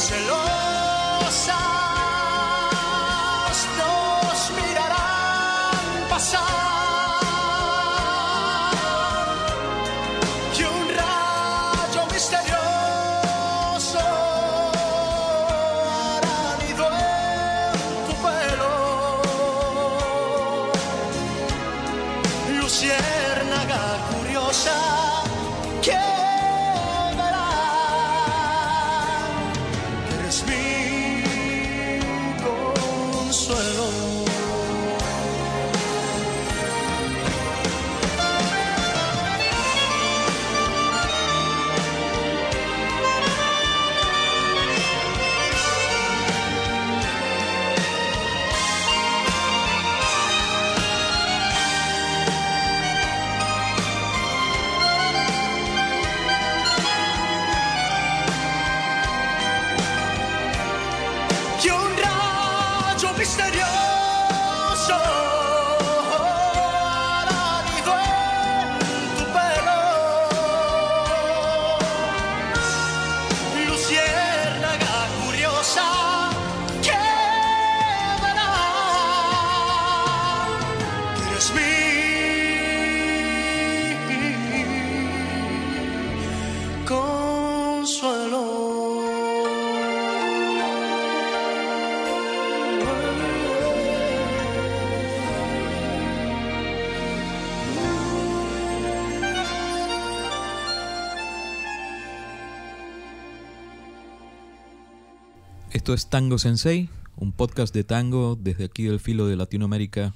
Esto 105.86 105.94
es 105.94 106.10
Tango 106.10 106.40
Sensei, 106.40 106.90
un 107.16 107.32
podcast 107.32 107.72
de 107.72 107.84
tango 107.84 108.36
desde 108.36 108.64
aquí 108.64 108.86
del 108.86 109.00
filo 109.00 109.28
de 109.28 109.36
Latinoamérica, 109.36 110.16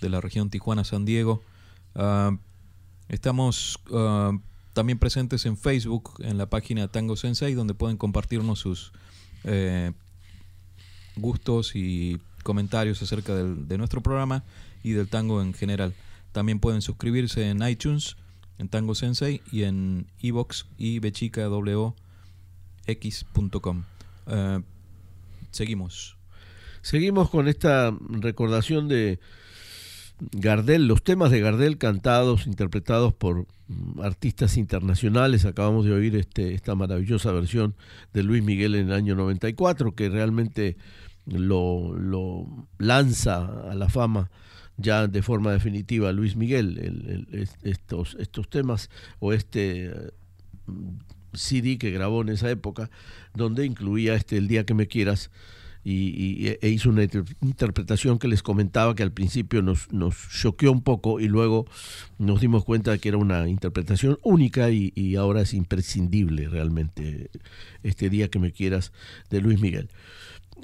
de 0.00 0.08
la 0.08 0.20
región 0.20 0.48
Tijuana-San 0.48 1.04
Diego. 1.04 1.42
Ah, 1.96 2.38
estamos 3.08 3.80
ah, 3.92 4.30
también 4.74 5.00
presentes 5.00 5.44
en 5.44 5.56
Facebook, 5.56 6.12
en 6.20 6.38
la 6.38 6.48
página 6.48 6.86
Tango 6.86 7.16
Sensei, 7.16 7.54
donde 7.54 7.74
pueden 7.74 7.96
compartirnos 7.96 8.60
sus 8.60 8.92
eh, 9.42 9.90
gustos 11.16 11.74
y 11.74 12.20
comentarios 12.44 13.02
acerca 13.02 13.34
de 13.34 13.78
nuestro 13.78 14.02
programa 14.02 14.44
y 14.84 14.92
del 14.92 15.08
tango 15.08 15.42
en 15.42 15.52
general. 15.52 15.94
También 16.30 16.60
pueden 16.60 16.80
suscribirse 16.80 17.50
en 17.50 17.60
iTunes, 17.66 18.16
en 18.58 18.68
Tango 18.68 18.94
Sensei 18.94 19.42
y 19.50 19.64
en 19.64 20.06
iVox 20.20 20.66
y 20.78 21.00
bechicawox.com. 21.00 23.84
Eh, 24.28 24.60
seguimos. 25.52 26.16
Seguimos 26.82 27.30
con 27.30 27.46
esta 27.46 27.96
recordación 28.10 28.88
de 28.88 29.20
Gardel, 30.32 30.86
los 30.88 31.02
temas 31.02 31.30
de 31.30 31.40
Gardel 31.40 31.78
cantados, 31.78 32.46
interpretados 32.46 33.12
por 33.14 33.46
mm, 33.68 34.00
artistas 34.02 34.56
internacionales. 34.56 35.44
Acabamos 35.44 35.84
de 35.84 35.92
oír 35.92 36.16
este, 36.16 36.54
esta 36.54 36.74
maravillosa 36.74 37.32
versión 37.32 37.74
de 38.12 38.22
Luis 38.22 38.42
Miguel 38.42 38.74
en 38.74 38.88
el 38.88 38.92
año 38.94 39.14
94, 39.14 39.94
que 39.94 40.08
realmente 40.08 40.76
lo, 41.26 41.94
lanza 42.78 43.70
a 43.70 43.74
la 43.74 43.88
fama 43.88 44.30
ya 44.76 45.06
de 45.06 45.22
forma 45.22 45.52
definitiva 45.52 46.12
Luis 46.12 46.34
Miguel. 46.36 46.78
El- 46.78 47.08
el- 47.30 47.40
es- 47.42 47.56
estos, 47.62 48.16
estos 48.18 48.48
temas 48.48 48.90
o 49.20 49.32
este 49.32 49.92
CD 51.34 51.78
que 51.78 51.90
grabó 51.90 52.22
en 52.22 52.30
esa 52.30 52.50
época, 52.50 52.90
donde 53.34 53.66
incluía 53.66 54.14
este 54.14 54.36
El 54.36 54.48
día 54.48 54.64
que 54.64 54.74
me 54.74 54.86
quieras 54.86 55.30
y, 55.84 56.46
e 56.60 56.68
hizo 56.68 56.90
una 56.90 57.02
inter- 57.02 57.24
interpretación 57.40 58.18
que 58.18 58.28
les 58.28 58.42
comentaba 58.42 58.94
que 58.94 59.02
al 59.02 59.12
principio 59.12 59.62
nos, 59.62 59.88
choqueó 60.30 60.70
un 60.70 60.82
poco 60.82 61.18
y 61.18 61.26
luego 61.26 61.66
nos 62.18 62.40
dimos 62.40 62.64
cuenta 62.64 62.92
de 62.92 62.98
que 62.98 63.08
era 63.08 63.18
una 63.18 63.48
interpretación 63.48 64.18
única 64.22 64.70
y, 64.70 64.92
ahora 65.16 65.42
es 65.42 65.54
imprescindible 65.54 66.48
realmente 66.48 67.30
este 67.82 68.08
día 68.10 68.28
que 68.28 68.38
me 68.38 68.52
quieras 68.52 68.92
de 69.30 69.40
Luis 69.40 69.60
Miguel. 69.60 69.88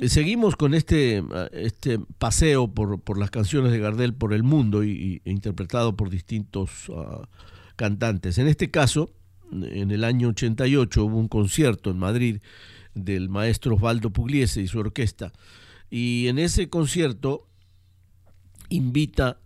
Seguimos 0.07 0.55
con 0.55 0.75
este, 0.75 1.25
este 1.53 1.99
paseo 2.19 2.69
por, 2.69 3.01
por 3.01 3.19
las 3.19 3.31
canciones 3.31 3.73
de 3.73 3.81
Gardel 3.81 4.15
por 4.15 4.33
el 4.33 4.45
mundo 4.45 4.85
y, 4.85 5.21
y 5.25 5.31
interpretado 5.31 5.97
por 5.97 6.09
distintos 6.09 6.71
ah, 6.95 7.29
cantantes. 7.75 8.39
En 8.39 8.47
este 8.47 8.71
caso, 8.71 9.11
en 9.53 9.91
el 9.91 10.05
año 10.05 10.29
88 10.29 11.05
hubo 11.05 11.19
un 11.19 11.29
concierto 11.29 11.91
en 11.91 11.99
Madrid 11.99 12.41
del 12.95 13.29
maestro 13.29 13.75
Osvaldo 13.75 14.11
Pugliese 14.11 14.61
y 14.61 14.69
su 14.69 14.79
orquesta. 14.79 15.33
Y 15.91 16.29
en 16.29 16.39
ese 16.39 16.69
concierto 16.69 17.49
invita 18.69 19.41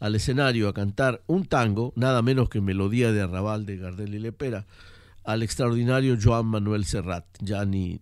al 0.00 0.14
escenario 0.14 0.68
a 0.68 0.74
cantar 0.74 1.22
un 1.26 1.44
tango, 1.44 1.92
nada 1.96 2.22
menos 2.22 2.48
que 2.48 2.60
Melodía 2.60 3.12
de 3.12 3.20
Arrabal 3.20 3.66
de 3.66 3.76
Gardel 3.76 4.14
y 4.14 4.18
Lepera, 4.18 4.66
al 5.24 5.42
extraordinario 5.42 6.18
Joan 6.20 6.46
Manuel 6.46 6.84
Serrat. 6.84 7.24
Ya 7.40 7.64
ni 7.64 8.00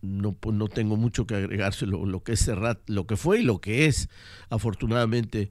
no, 0.00 0.36
no 0.52 0.68
tengo 0.68 0.96
mucho 0.96 1.26
que 1.26 1.34
agregarse 1.34 1.86
lo, 1.86 2.06
lo 2.06 2.22
que 2.22 2.32
es 2.32 2.40
Serrat, 2.40 2.78
lo 2.88 3.06
que 3.06 3.16
fue 3.16 3.40
y 3.40 3.42
lo 3.42 3.60
que 3.60 3.86
es, 3.86 4.08
afortunadamente, 4.48 5.50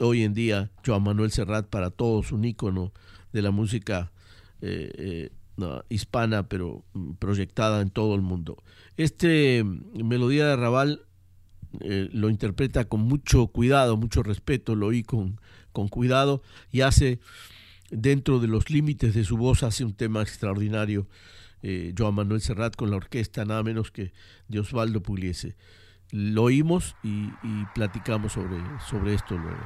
hoy 0.00 0.24
en 0.24 0.34
día, 0.34 0.70
Joan 0.84 1.04
Manuel 1.04 1.30
Serrat 1.30 1.66
para 1.68 1.90
todos 1.90 2.32
un 2.32 2.44
ícono 2.44 2.92
de 3.32 3.42
la 3.42 3.50
música 3.50 4.10
eh, 4.60 5.30
eh, 5.58 5.80
hispana, 5.88 6.48
pero 6.48 6.84
mm, 6.92 7.12
proyectada 7.14 7.80
en 7.80 7.90
todo 7.90 8.14
el 8.14 8.22
mundo. 8.22 8.56
Este 8.96 9.62
mm, 9.62 10.04
Melodía 10.04 10.46
de 10.46 10.52
Arrabal 10.52 11.02
eh, 11.80 12.08
lo 12.12 12.28
interpreta 12.28 12.84
con 12.84 13.00
mucho 13.00 13.46
cuidado, 13.48 13.96
mucho 13.96 14.22
respeto, 14.22 14.74
lo 14.74 14.86
oí 14.86 15.02
con, 15.02 15.40
con 15.72 15.88
cuidado 15.88 16.42
y 16.72 16.80
hace, 16.80 17.20
dentro 17.90 18.40
de 18.40 18.48
los 18.48 18.70
límites 18.70 19.14
de 19.14 19.24
su 19.24 19.36
voz, 19.36 19.62
hace 19.62 19.84
un 19.84 19.94
tema 19.94 20.22
extraordinario. 20.22 21.06
Joan 21.98 22.14
Manuel 22.14 22.40
Serrat 22.40 22.76
con 22.76 22.88
la 22.88 22.96
orquesta, 22.96 23.44
nada 23.44 23.64
menos 23.64 23.90
que 23.90 24.12
de 24.46 24.60
Osvaldo 24.60 25.02
Pugliese. 25.02 25.56
Lo 26.12 26.44
oímos 26.44 26.94
y, 27.02 27.30
y 27.42 27.64
platicamos 27.74 28.34
sobre, 28.34 28.58
sobre 28.88 29.14
esto 29.14 29.36
luego. 29.36 29.58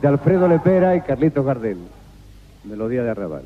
de 0.00 0.06
Alfredo 0.06 0.46
Lepera 0.46 0.94
y 0.94 1.00
Carlitos 1.00 1.44
Gardel. 1.44 1.97
Melodía 2.64 3.02
de 3.02 3.10
Arrabal. 3.10 3.44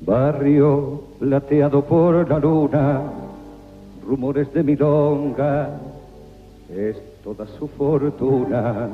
Barrio 0.00 1.02
plateado 1.18 1.82
por 1.82 2.28
la 2.28 2.38
luna, 2.38 3.00
rumores 4.06 4.52
de 4.52 4.62
milonga, 4.62 5.70
es 6.68 6.96
toda 7.22 7.46
su 7.46 7.68
fortuna. 7.68 8.88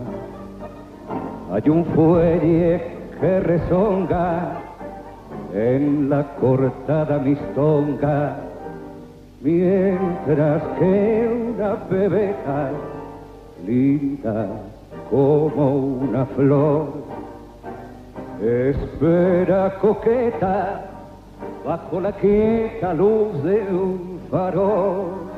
Hay 1.50 1.68
un 1.68 1.84
fuelle 1.86 2.80
que 3.20 3.40
rezonga 3.40 4.69
en 5.54 6.08
la 6.08 6.22
cortada 6.40 7.18
mistonga, 7.18 8.36
mientras 9.40 10.62
que 10.78 11.52
una 11.56 11.76
bebeja 11.90 12.70
linda 13.66 14.46
como 15.10 15.76
una 15.76 16.24
flor 16.26 16.88
espera 18.40 19.74
coqueta 19.80 20.86
bajo 21.64 22.00
la 22.00 22.12
quieta 22.12 22.94
luz 22.94 23.42
de 23.44 23.60
un 23.70 24.20
farol. 24.30 25.30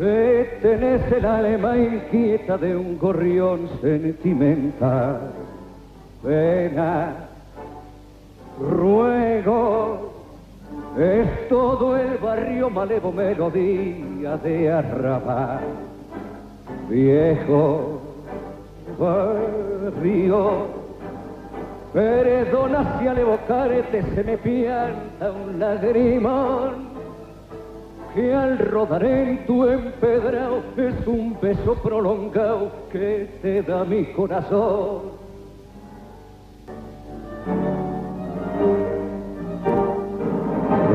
Que 0.00 0.58
tenés 0.62 1.12
el 1.12 1.26
alma 1.26 1.76
inquieta 1.76 2.56
de 2.56 2.74
un 2.74 2.98
gorrión 2.98 3.68
sentimental. 3.82 5.30
Pena, 6.22 7.28
ruego, 8.58 10.14
es 10.98 11.48
todo 11.50 11.98
el 11.98 12.16
barrio 12.16 12.70
malevo 12.70 13.12
melodía 13.12 14.38
de 14.38 14.72
arrabal. 14.72 15.60
Viejo 16.88 18.00
barrio, 18.98 20.66
perdona 21.92 22.98
si 22.98 23.06
al 23.06 23.18
evocarte 23.18 24.02
se 24.14 24.24
me 24.24 24.38
pianta 24.38 25.30
un 25.30 25.58
lagrimón 25.58 26.89
que 28.14 28.34
al 28.34 28.58
rodar 28.58 29.04
en 29.04 29.46
tu 29.46 29.66
empedrado 29.66 30.62
es 30.76 31.06
un 31.06 31.36
beso 31.40 31.74
prolongado 31.76 32.70
que 32.90 33.28
te 33.40 33.62
da 33.62 33.84
mi 33.84 34.04
corazón. 34.06 35.20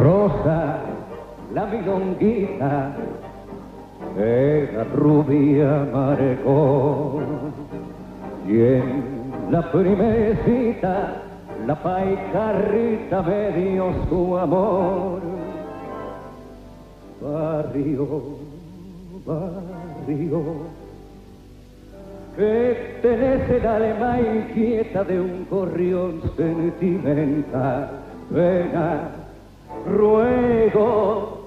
Rosa, 0.04 0.80
la 1.54 1.66
milonguita, 1.66 2.96
era 4.18 4.84
rubia 4.94 5.88
marecón 5.92 7.26
y 8.48 8.62
en 8.62 9.16
la 9.52 9.72
primecita 9.72 11.22
la 11.66 11.76
paicarrita 11.76 13.22
me 13.24 13.52
dio 13.52 13.94
su 14.10 14.38
amor. 14.38 15.22
Barrio, 17.22 18.38
barrio, 19.26 20.44
que 22.36 22.98
tenés 23.02 23.50
el 23.50 23.66
alma 23.66 24.20
inquieta 24.20 25.04
de 25.04 25.22
un 25.22 25.48
gorrión 25.50 26.22
sentimental. 26.36 27.90
Venga, 28.30 29.12
ruego, 29.88 31.40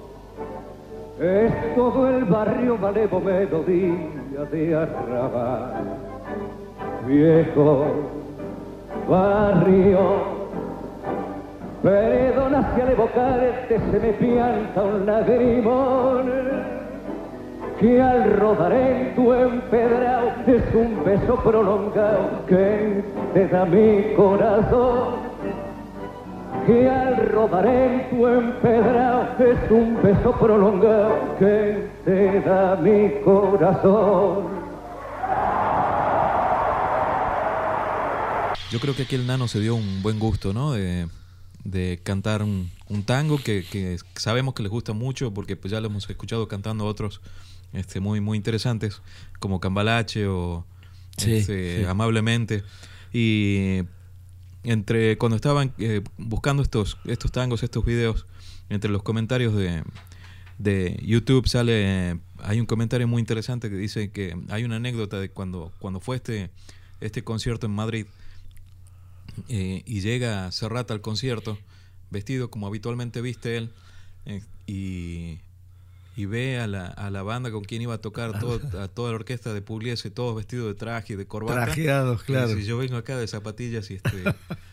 es 1.19 1.75
todo 1.75 2.09
el 2.09 2.25
barrio 2.25 2.77
malevo 2.77 3.19
melodía 3.19 4.45
de 4.51 4.75
arrabal. 4.75 5.83
Viejo 7.05 7.85
barrio, 9.07 10.38
perdona 11.81 12.73
si 12.75 12.81
al 12.81 12.89
evocarte 12.89 13.79
se 13.91 13.99
me 13.99 14.13
pianta 14.13 14.83
un 14.83 15.05
lagrimón 15.05 16.31
que 17.79 18.01
al 18.01 18.33
rodar 18.33 18.73
en 18.73 19.15
tu 19.15 19.33
empedrado 19.33 20.31
es 20.47 20.75
un 20.75 21.03
beso 21.05 21.35
prolongado 21.37 22.45
que 22.47 23.03
te 23.33 23.47
da 23.47 23.65
mi 23.65 24.13
corazón 24.15 25.29
que 26.65 26.89
al 26.89 27.29
rodar 27.29 27.65
en 27.65 28.09
tu 28.09 28.27
empedrado 28.27 29.27
es 29.39 29.71
un 29.71 30.01
beso 30.03 30.31
prolongado 30.33 31.15
que 31.39 31.87
te 32.05 32.41
da 32.41 32.75
mi 32.75 33.21
corazón. 33.23 34.59
Yo 38.69 38.79
creo 38.79 38.95
que 38.95 39.03
aquí 39.03 39.15
el 39.15 39.25
nano 39.25 39.47
se 39.47 39.59
dio 39.59 39.73
un 39.73 40.03
buen 40.03 40.19
gusto, 40.19 40.53
¿no? 40.53 40.75
De 41.63 41.99
cantar 42.03 42.41
un, 42.43 42.71
un 42.87 43.03
tango 43.03 43.37
que, 43.37 43.65
que 43.69 43.97
sabemos 44.15 44.53
que 44.53 44.63
les 44.63 44.71
gusta 44.71 44.93
mucho 44.93 45.33
porque 45.33 45.55
pues 45.55 45.71
ya 45.71 45.81
lo 45.81 45.87
hemos 45.87 46.09
escuchado 46.09 46.47
cantando 46.47 46.85
otros 46.85 47.21
este, 47.73 47.99
muy, 47.99 48.21
muy 48.21 48.37
interesantes, 48.37 49.01
como 49.39 49.59
Cambalache 49.59 50.27
o 50.27 50.65
Sí, 51.19 51.33
este, 51.35 51.79
sí. 51.79 51.85
Amablemente. 51.85 52.63
Y 53.13 53.81
entre 54.63 55.17
cuando 55.17 55.35
estaban 55.35 55.73
eh, 55.77 56.01
buscando 56.17 56.63
estos, 56.63 56.97
estos 57.05 57.31
tangos, 57.31 57.63
estos 57.63 57.85
videos, 57.85 58.25
entre 58.69 58.89
los 58.91 59.03
comentarios 59.03 59.55
de, 59.55 59.83
de 60.57 60.99
YouTube 61.03 61.47
sale, 61.47 62.19
hay 62.37 62.59
un 62.59 62.65
comentario 62.65 63.07
muy 63.07 63.19
interesante 63.19 63.69
que 63.69 63.75
dice 63.75 64.11
que 64.11 64.37
hay 64.49 64.63
una 64.63 64.77
anécdota 64.77 65.19
de 65.19 65.29
cuando, 65.29 65.71
cuando 65.79 65.99
fue 65.99 66.17
este, 66.17 66.51
este 67.01 67.23
concierto 67.23 67.65
en 67.65 67.73
Madrid 67.73 68.05
eh, 69.47 69.83
y 69.85 70.01
llega 70.01 70.51
Serrat 70.51 70.89
al 70.91 71.01
concierto, 71.01 71.57
vestido 72.09 72.49
como 72.49 72.67
habitualmente 72.67 73.21
viste 73.21 73.57
él, 73.57 73.71
eh, 74.25 74.41
y, 74.67 75.39
y 76.15 76.25
ve 76.25 76.59
a 76.59 76.67
la, 76.67 76.87
a 76.87 77.09
la 77.09 77.23
banda 77.23 77.51
con 77.51 77.63
quien 77.63 77.81
iba 77.81 77.93
a 77.93 77.97
tocar, 77.99 78.39
todo, 78.39 78.59
a 78.81 78.87
toda 78.87 79.11
la 79.11 79.15
orquesta 79.15 79.53
de 79.53 79.61
Pugliese, 79.61 80.11
todos 80.11 80.35
vestidos 80.35 80.67
de 80.67 80.73
traje 80.75 81.13
y 81.13 81.15
de 81.15 81.25
corbata. 81.25 81.65
Trajeados, 81.65 82.21
Y 82.23 82.25
claro. 82.25 82.47
dice, 82.49 82.67
yo 82.67 82.77
vengo 82.77 82.97
acá 82.97 83.17
de 83.17 83.27
zapatillas 83.27 83.89
y 83.91 83.95
este 83.95 84.23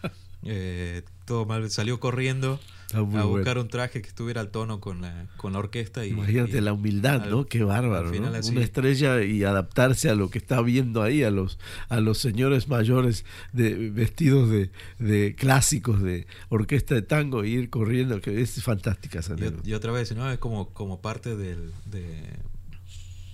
eh, 0.43 1.03
todo 1.25 1.45
mal, 1.47 1.71
salió 1.71 2.01
corriendo 2.01 2.61
A 2.95 3.01
bueno. 3.01 3.29
buscar 3.29 3.59
un 3.59 3.67
traje 3.69 4.01
que 4.01 4.07
estuviera 4.09 4.41
al 4.41 4.51
tono 4.51 4.79
con 4.81 5.01
la, 5.03 5.27
con 5.37 5.53
la 5.53 5.59
orquesta. 5.59 6.07
Y, 6.07 6.11
Imagínate 6.11 6.59
y 6.59 6.61
la 6.61 6.73
humildad, 6.73 7.23
al- 7.23 7.31
¿no? 7.31 7.45
Qué 7.47 7.65
bárbaro. 7.65 8.11
Una 8.13 8.39
estrella 8.61 9.23
y 9.25 9.43
adaptarse 9.43 10.09
a 10.09 10.15
lo 10.15 10.31
que 10.31 10.39
está 10.39 10.61
viendo 10.63 11.03
ahí, 11.03 11.25
a 11.25 11.31
los, 11.31 11.59
a 11.89 11.99
los 12.01 12.19
señores 12.19 12.69
mayores 12.69 13.25
de, 13.53 13.91
vestidos 13.91 14.49
de, 14.51 14.71
de 15.01 15.35
clásicos 15.35 16.01
de 16.01 16.29
orquesta 16.49 16.95
de 16.95 17.03
tango 17.03 17.43
e 17.43 17.49
ir 17.49 17.71
corriendo, 17.71 18.21
que 18.21 18.41
es 18.41 18.63
fantástica 18.63 19.19
esa 19.19 19.35
Y, 19.35 19.71
y 19.71 19.75
otra 19.75 19.91
vez, 19.91 20.15
¿no? 20.15 20.31
Es 20.31 20.39
como, 20.39 20.69
como 20.73 21.01
parte 21.01 21.37
del, 21.37 21.73
de, 21.87 22.23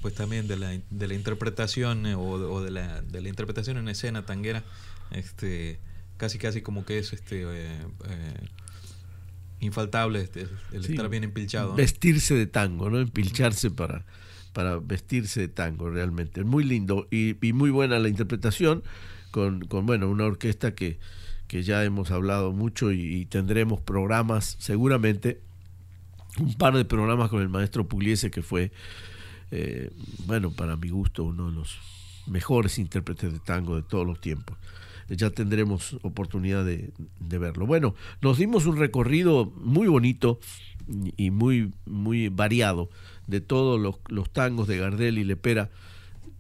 pues 0.01 0.15
también 0.15 0.49
de 0.49 0.57
la, 0.57 0.79
de 0.91 1.09
la 1.09 1.15
interpretación 1.15 2.07
eh, 2.07 2.15
o, 2.15 2.23
o 2.23 2.63
de, 2.63 2.71
la, 2.71 3.03
de 3.03 3.21
la 3.21 3.29
interpretación 3.29 3.77
en 3.77 3.89
escena 3.89 4.25
tanguera, 4.25 4.65
este, 5.11 5.79
casi 6.17 6.39
casi 6.39 6.63
como 6.63 6.87
que 6.87 6.99
es 6.99 7.13
este 7.13 7.43
eh, 7.43 7.47
eh, 8.09 8.35
infaltable 9.63 10.21
este, 10.21 10.47
el 10.73 10.85
Sí. 10.85 10.93
estar 10.93 11.09
bien 11.09 11.25
empilchado. 11.25 11.71
¿no? 11.71 11.77
Vestirse 11.77 12.35
de 12.35 12.47
tango, 12.47 12.91
¿no? 12.91 12.99
Empilcharse 12.99 13.71
para, 13.71 14.05
para 14.53 14.77
vestirse 14.79 15.41
de 15.41 15.49
tango, 15.49 15.89
realmente. 15.89 16.45
Muy 16.45 16.65
lindo 16.65 17.09
y, 17.11 17.37
y 17.47 17.53
muy 17.55 17.71
buena 17.71 17.99
la 17.99 18.09
interpretación 18.09 18.83
con, 19.31 19.61
con 19.67 19.87
bueno, 19.87 20.11
una 20.11 20.25
orquesta 20.25 20.75
que, 20.75 20.99
que 21.47 21.63
ya 21.63 21.83
hemos 21.85 22.11
hablado 22.11 22.53
mucho 22.53 22.93
y, 22.93 23.01
y 23.01 23.25
tendremos 23.25 23.81
programas, 23.81 24.57
seguramente, 24.59 25.41
un 26.39 26.55
par 26.55 26.75
de 26.75 26.85
programas 26.85 27.31
con 27.31 27.41
el 27.41 27.49
maestro 27.49 27.87
Pugliese, 27.89 28.31
que 28.31 28.43
fue, 28.43 28.73
eh, 29.51 29.91
bueno, 30.27 30.51
para 30.51 30.77
mi 30.77 30.89
gusto, 30.89 31.25
uno 31.25 31.51
de 31.51 31.57
los 31.57 31.79
mejores 32.27 32.79
intérpretes 32.79 33.33
de 33.33 33.39
tango 33.39 33.77
de 33.77 33.83
todos 33.83 34.07
los 34.07 34.21
tiempos. 34.21 34.57
Ya 35.09 35.31
tendremos 35.31 35.99
oportunidad 36.03 36.65
de, 36.65 36.93
verlo. 37.39 37.67
Bueno, 37.67 37.95
nos 38.21 38.39
dimos 38.39 38.67
un 38.67 38.77
recorrido 38.79 39.53
muy 39.57 39.89
bonito 39.89 40.39
y 41.17 41.31
muy, 41.31 41.73
muy 41.87 42.29
variado 42.29 42.91
de 43.27 43.41
todos 43.41 43.81
los, 44.09 44.31
tangos 44.33 44.67
de 44.69 44.79
Gardel 44.79 45.19
y 45.19 45.25
Lepera, 45.25 45.71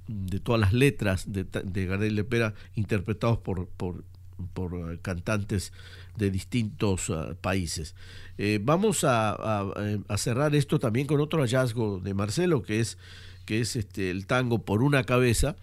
de 0.08 0.40
todas 0.40 0.60
las 0.60 0.72
letras 0.72 1.26
de, 1.32 1.86
Gardel 1.86 2.12
y 2.12 2.16
Lepera 2.16 2.54
interpretados 2.74 3.38
por, 3.38 3.68
por, 3.68 4.04
por 4.52 4.74
eh, 4.92 4.98
cantantes 5.00 5.72
de 6.16 6.30
distintos 6.30 7.08
ah, 7.10 7.34
países. 7.40 7.94
Eh, 8.38 8.58
vamos 8.62 9.04
a, 9.04 9.30
a- 9.30 9.72
a 10.08 10.18
cerrar 10.18 10.54
esto 10.54 10.78
también 10.78 11.06
con 11.06 11.20
otro 11.20 11.40
hallazgo 11.40 12.00
de 12.00 12.14
Marcelo, 12.14 12.62
que 12.62 12.80
es, 12.80 12.98
que 13.46 13.60
es 13.60 13.76
este, 13.76 14.10
el 14.10 14.26
tango 14.26 14.58
por 14.60 14.82
una 14.82 15.04
cabeza, 15.04 15.56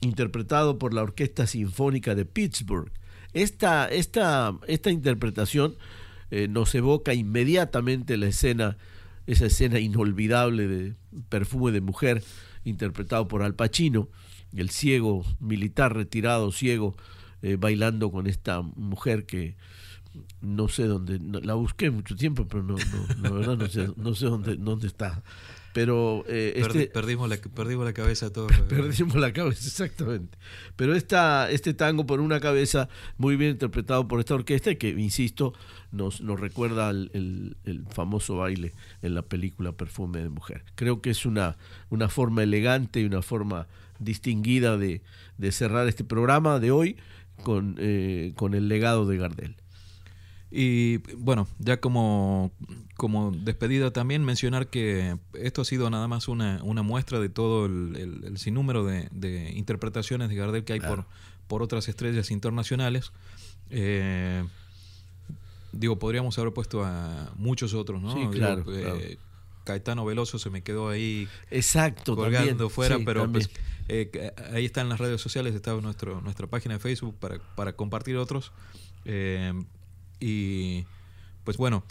interpretado 0.00 0.78
por 0.78 0.94
la 0.94 1.02
Orquesta 1.02 1.46
Sinfónica 1.46 2.14
de 2.14 2.24
Pittsburgh. 2.24 2.90
Esta, 3.32 3.86
esta, 3.88 4.56
esta 4.66 4.90
interpretación 4.90 5.76
eh, 6.30 6.48
nos 6.48 6.74
evoca 6.74 7.14
inmediatamente 7.14 8.16
la 8.16 8.26
escena, 8.26 8.76
esa 9.26 9.46
escena 9.46 9.78
inolvidable 9.78 10.66
de 10.66 10.94
Perfume 11.28 11.72
de 11.72 11.80
Mujer, 11.80 12.22
interpretado 12.64 13.28
por 13.28 13.42
Al 13.42 13.54
Pacino, 13.54 14.08
el 14.54 14.70
ciego 14.70 15.24
militar 15.38 15.94
retirado, 15.94 16.50
ciego, 16.52 16.96
eh, 17.42 17.56
bailando 17.56 18.10
con 18.10 18.26
esta 18.26 18.62
mujer 18.62 19.26
que 19.26 19.56
no 20.40 20.68
sé 20.68 20.84
dónde, 20.84 21.20
la 21.42 21.54
busqué 21.54 21.90
mucho 21.90 22.16
tiempo, 22.16 22.46
pero 22.46 22.62
no, 22.62 22.74
no, 22.76 23.22
la 23.22 23.30
verdad 23.30 23.56
no 23.56 23.68
sé, 23.68 23.88
no 23.96 24.14
sé 24.14 24.26
dónde, 24.26 24.56
dónde 24.56 24.86
está. 24.88 25.22
Pero 25.72 26.24
eh, 26.26 26.54
este, 26.56 26.88
perdimos, 26.88 27.28
la, 27.28 27.36
perdimos 27.36 27.84
la 27.84 27.92
cabeza 27.92 28.32
todos. 28.32 28.50
Perdimos 28.68 29.14
la 29.16 29.32
cabeza, 29.32 29.66
exactamente. 29.66 30.36
Pero 30.76 30.94
esta, 30.94 31.50
este 31.50 31.74
tango 31.74 32.06
por 32.06 32.20
una 32.20 32.40
cabeza, 32.40 32.88
muy 33.18 33.36
bien 33.36 33.52
interpretado 33.52 34.08
por 34.08 34.18
esta 34.18 34.34
orquesta, 34.34 34.72
y 34.72 34.76
que, 34.76 34.88
insisto, 34.88 35.54
nos, 35.92 36.20
nos 36.20 36.40
recuerda 36.40 36.88
al 36.88 37.10
el, 37.14 37.56
el 37.64 37.86
famoso 37.86 38.36
baile 38.36 38.72
en 39.02 39.14
la 39.14 39.22
película 39.22 39.72
Perfume 39.72 40.20
de 40.20 40.28
Mujer. 40.28 40.64
Creo 40.74 41.00
que 41.00 41.10
es 41.10 41.24
una, 41.24 41.56
una 41.88 42.08
forma 42.08 42.42
elegante 42.42 43.00
y 43.00 43.04
una 43.04 43.22
forma 43.22 43.68
distinguida 44.00 44.76
de, 44.76 45.02
de 45.38 45.52
cerrar 45.52 45.86
este 45.86 46.04
programa 46.04 46.58
de 46.58 46.70
hoy 46.70 46.96
con, 47.42 47.76
eh, 47.78 48.32
con 48.34 48.54
el 48.54 48.68
legado 48.68 49.06
de 49.06 49.16
Gardel. 49.18 49.56
Y 50.52 50.98
bueno, 51.14 51.46
ya 51.60 51.78
como, 51.80 52.50
como 52.96 53.30
despedida 53.30 53.92
también 53.92 54.24
mencionar 54.24 54.66
que 54.68 55.16
esto 55.34 55.62
ha 55.62 55.64
sido 55.64 55.88
nada 55.90 56.08
más 56.08 56.26
una, 56.26 56.60
una 56.64 56.82
muestra 56.82 57.20
de 57.20 57.28
todo 57.28 57.66
el, 57.66 57.94
el- 57.96 58.24
el 58.24 58.38
sinnúmero 58.38 58.84
de, 58.84 59.08
de 59.12 59.52
interpretaciones 59.52 60.28
de 60.28 60.34
Gardel 60.34 60.64
que 60.64 60.72
hay 60.72 60.80
por, 60.80 61.06
por 61.46 61.62
otras 61.62 61.88
estrellas 61.88 62.30
internacionales. 62.32 63.12
Eh, 63.70 64.44
digo, 65.72 65.98
podríamos 65.98 66.36
haber 66.38 66.52
puesto 66.52 66.84
a 66.84 67.30
muchos 67.36 67.74
otros, 67.74 68.02
¿no? 68.02 68.12
Sí, 68.12 68.18
Digo, 68.18 68.30
claro, 68.32 68.64
eh, 68.72 68.80
claro. 68.80 69.00
Caetano 69.64 70.04
Veloso 70.04 70.38
se 70.40 70.50
me 70.50 70.62
quedó 70.62 70.88
ahí 70.88 71.28
Exacto, 71.50 72.16
colgando 72.16 72.48
también, 72.48 72.70
fuera, 72.70 72.96
sí, 72.96 73.04
pero 73.04 73.30
pues, 73.30 73.50
eh, 73.88 74.10
que- 74.12 74.32
ahí 74.52 74.64
están 74.64 74.88
las 74.88 74.98
redes 74.98 75.20
sociales, 75.20 75.54
está 75.54 75.74
nuestro, 75.74 76.20
nuestra 76.22 76.48
página 76.48 76.74
de 76.74 76.80
Facebook 76.80 77.14
para, 77.20 77.38
para 77.54 77.74
compartir 77.74 78.16
otros. 78.16 78.50
Eh, 79.04 79.52
y 80.20 80.84
pues 81.44 81.56
bueno, 81.56 81.84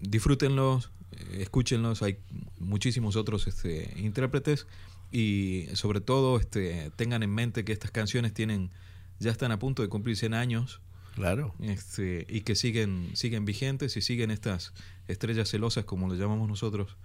disfrútenlos, 0.00 0.90
eh, 1.12 1.38
escúchenlos, 1.40 2.02
hay 2.02 2.18
muchísimos 2.58 3.16
otros 3.16 3.46
este, 3.46 3.92
intérpretes 3.96 4.66
y 5.12 5.66
sobre 5.74 6.00
todo 6.00 6.38
este, 6.38 6.90
tengan 6.96 7.22
en 7.22 7.30
mente 7.34 7.64
que 7.64 7.72
estas 7.72 7.90
canciones 7.90 8.34
tienen 8.34 8.70
ya 9.18 9.30
están 9.30 9.52
a 9.52 9.58
punto 9.58 9.82
de 9.82 9.88
cumplir 9.88 10.16
100 10.16 10.34
años 10.34 10.80
Claro. 11.14 11.54
este, 11.60 12.26
y 12.28 12.42
que 12.42 12.54
siguen, 12.54 13.10
siguen 13.14 13.46
vigentes 13.46 13.96
y 13.96 14.02
siguen 14.02 14.30
estas 14.30 14.74
estrellas 15.08 15.48
celosas, 15.48 15.86
como 15.86 16.12
le 16.12 16.18
llamamos 16.18 16.46
nosotros, 16.48 16.96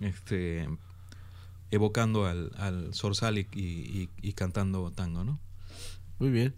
este, 0.00 0.68
evocando 1.72 2.26
al, 2.26 2.52
al 2.58 2.94
y- 3.62 4.08
y 4.22 4.32
cantando 4.34 4.92
tango, 4.92 5.24
¿no? 5.24 5.40
Muy 6.20 6.30
bien. 6.30 6.54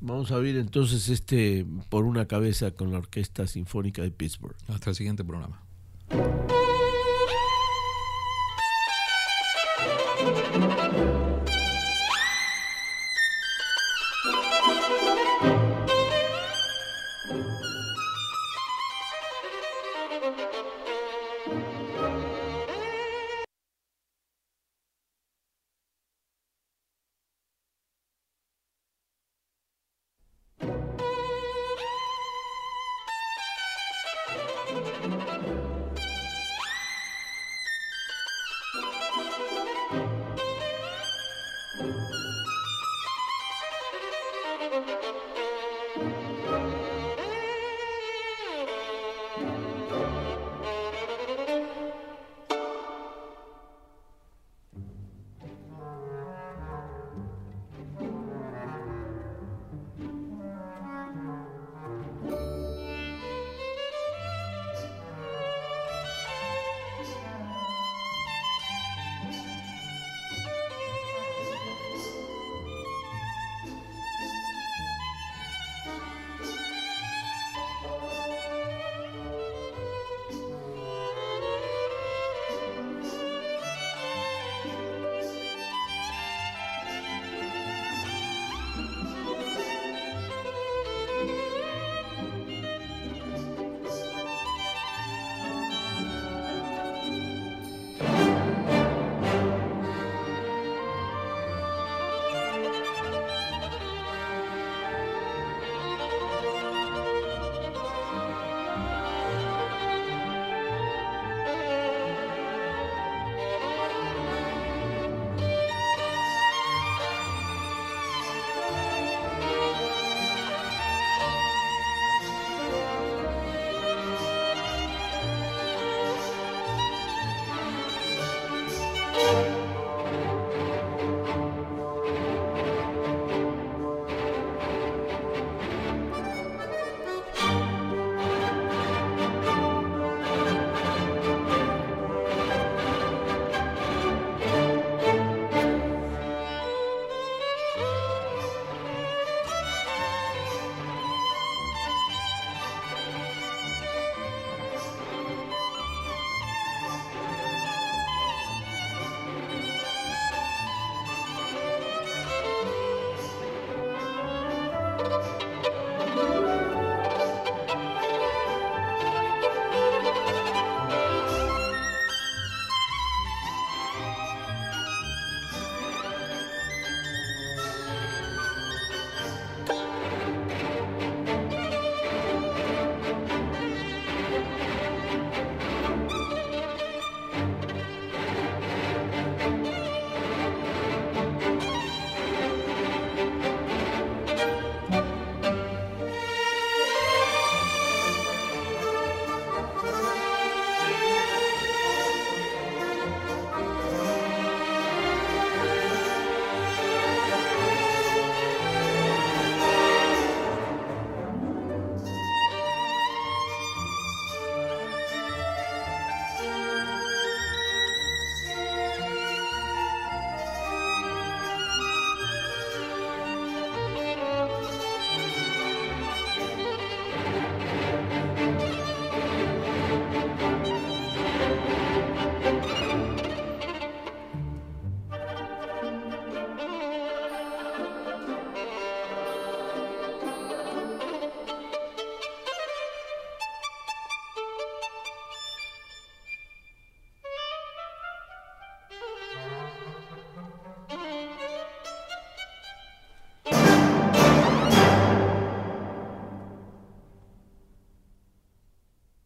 Vamos 0.00 0.30
a 0.30 0.38
ver 0.38 0.56
entonces 0.56 1.08
este 1.08 1.66
por 1.88 2.04
una 2.04 2.26
cabeza 2.26 2.70
con 2.70 2.92
la 2.92 2.98
Orquesta 2.98 3.46
Sinfónica 3.46 4.02
de 4.02 4.10
Pittsburgh. 4.10 4.56
Hasta 4.68 4.90
el 4.90 4.96
siguiente 4.96 5.24
programa. 5.24 5.62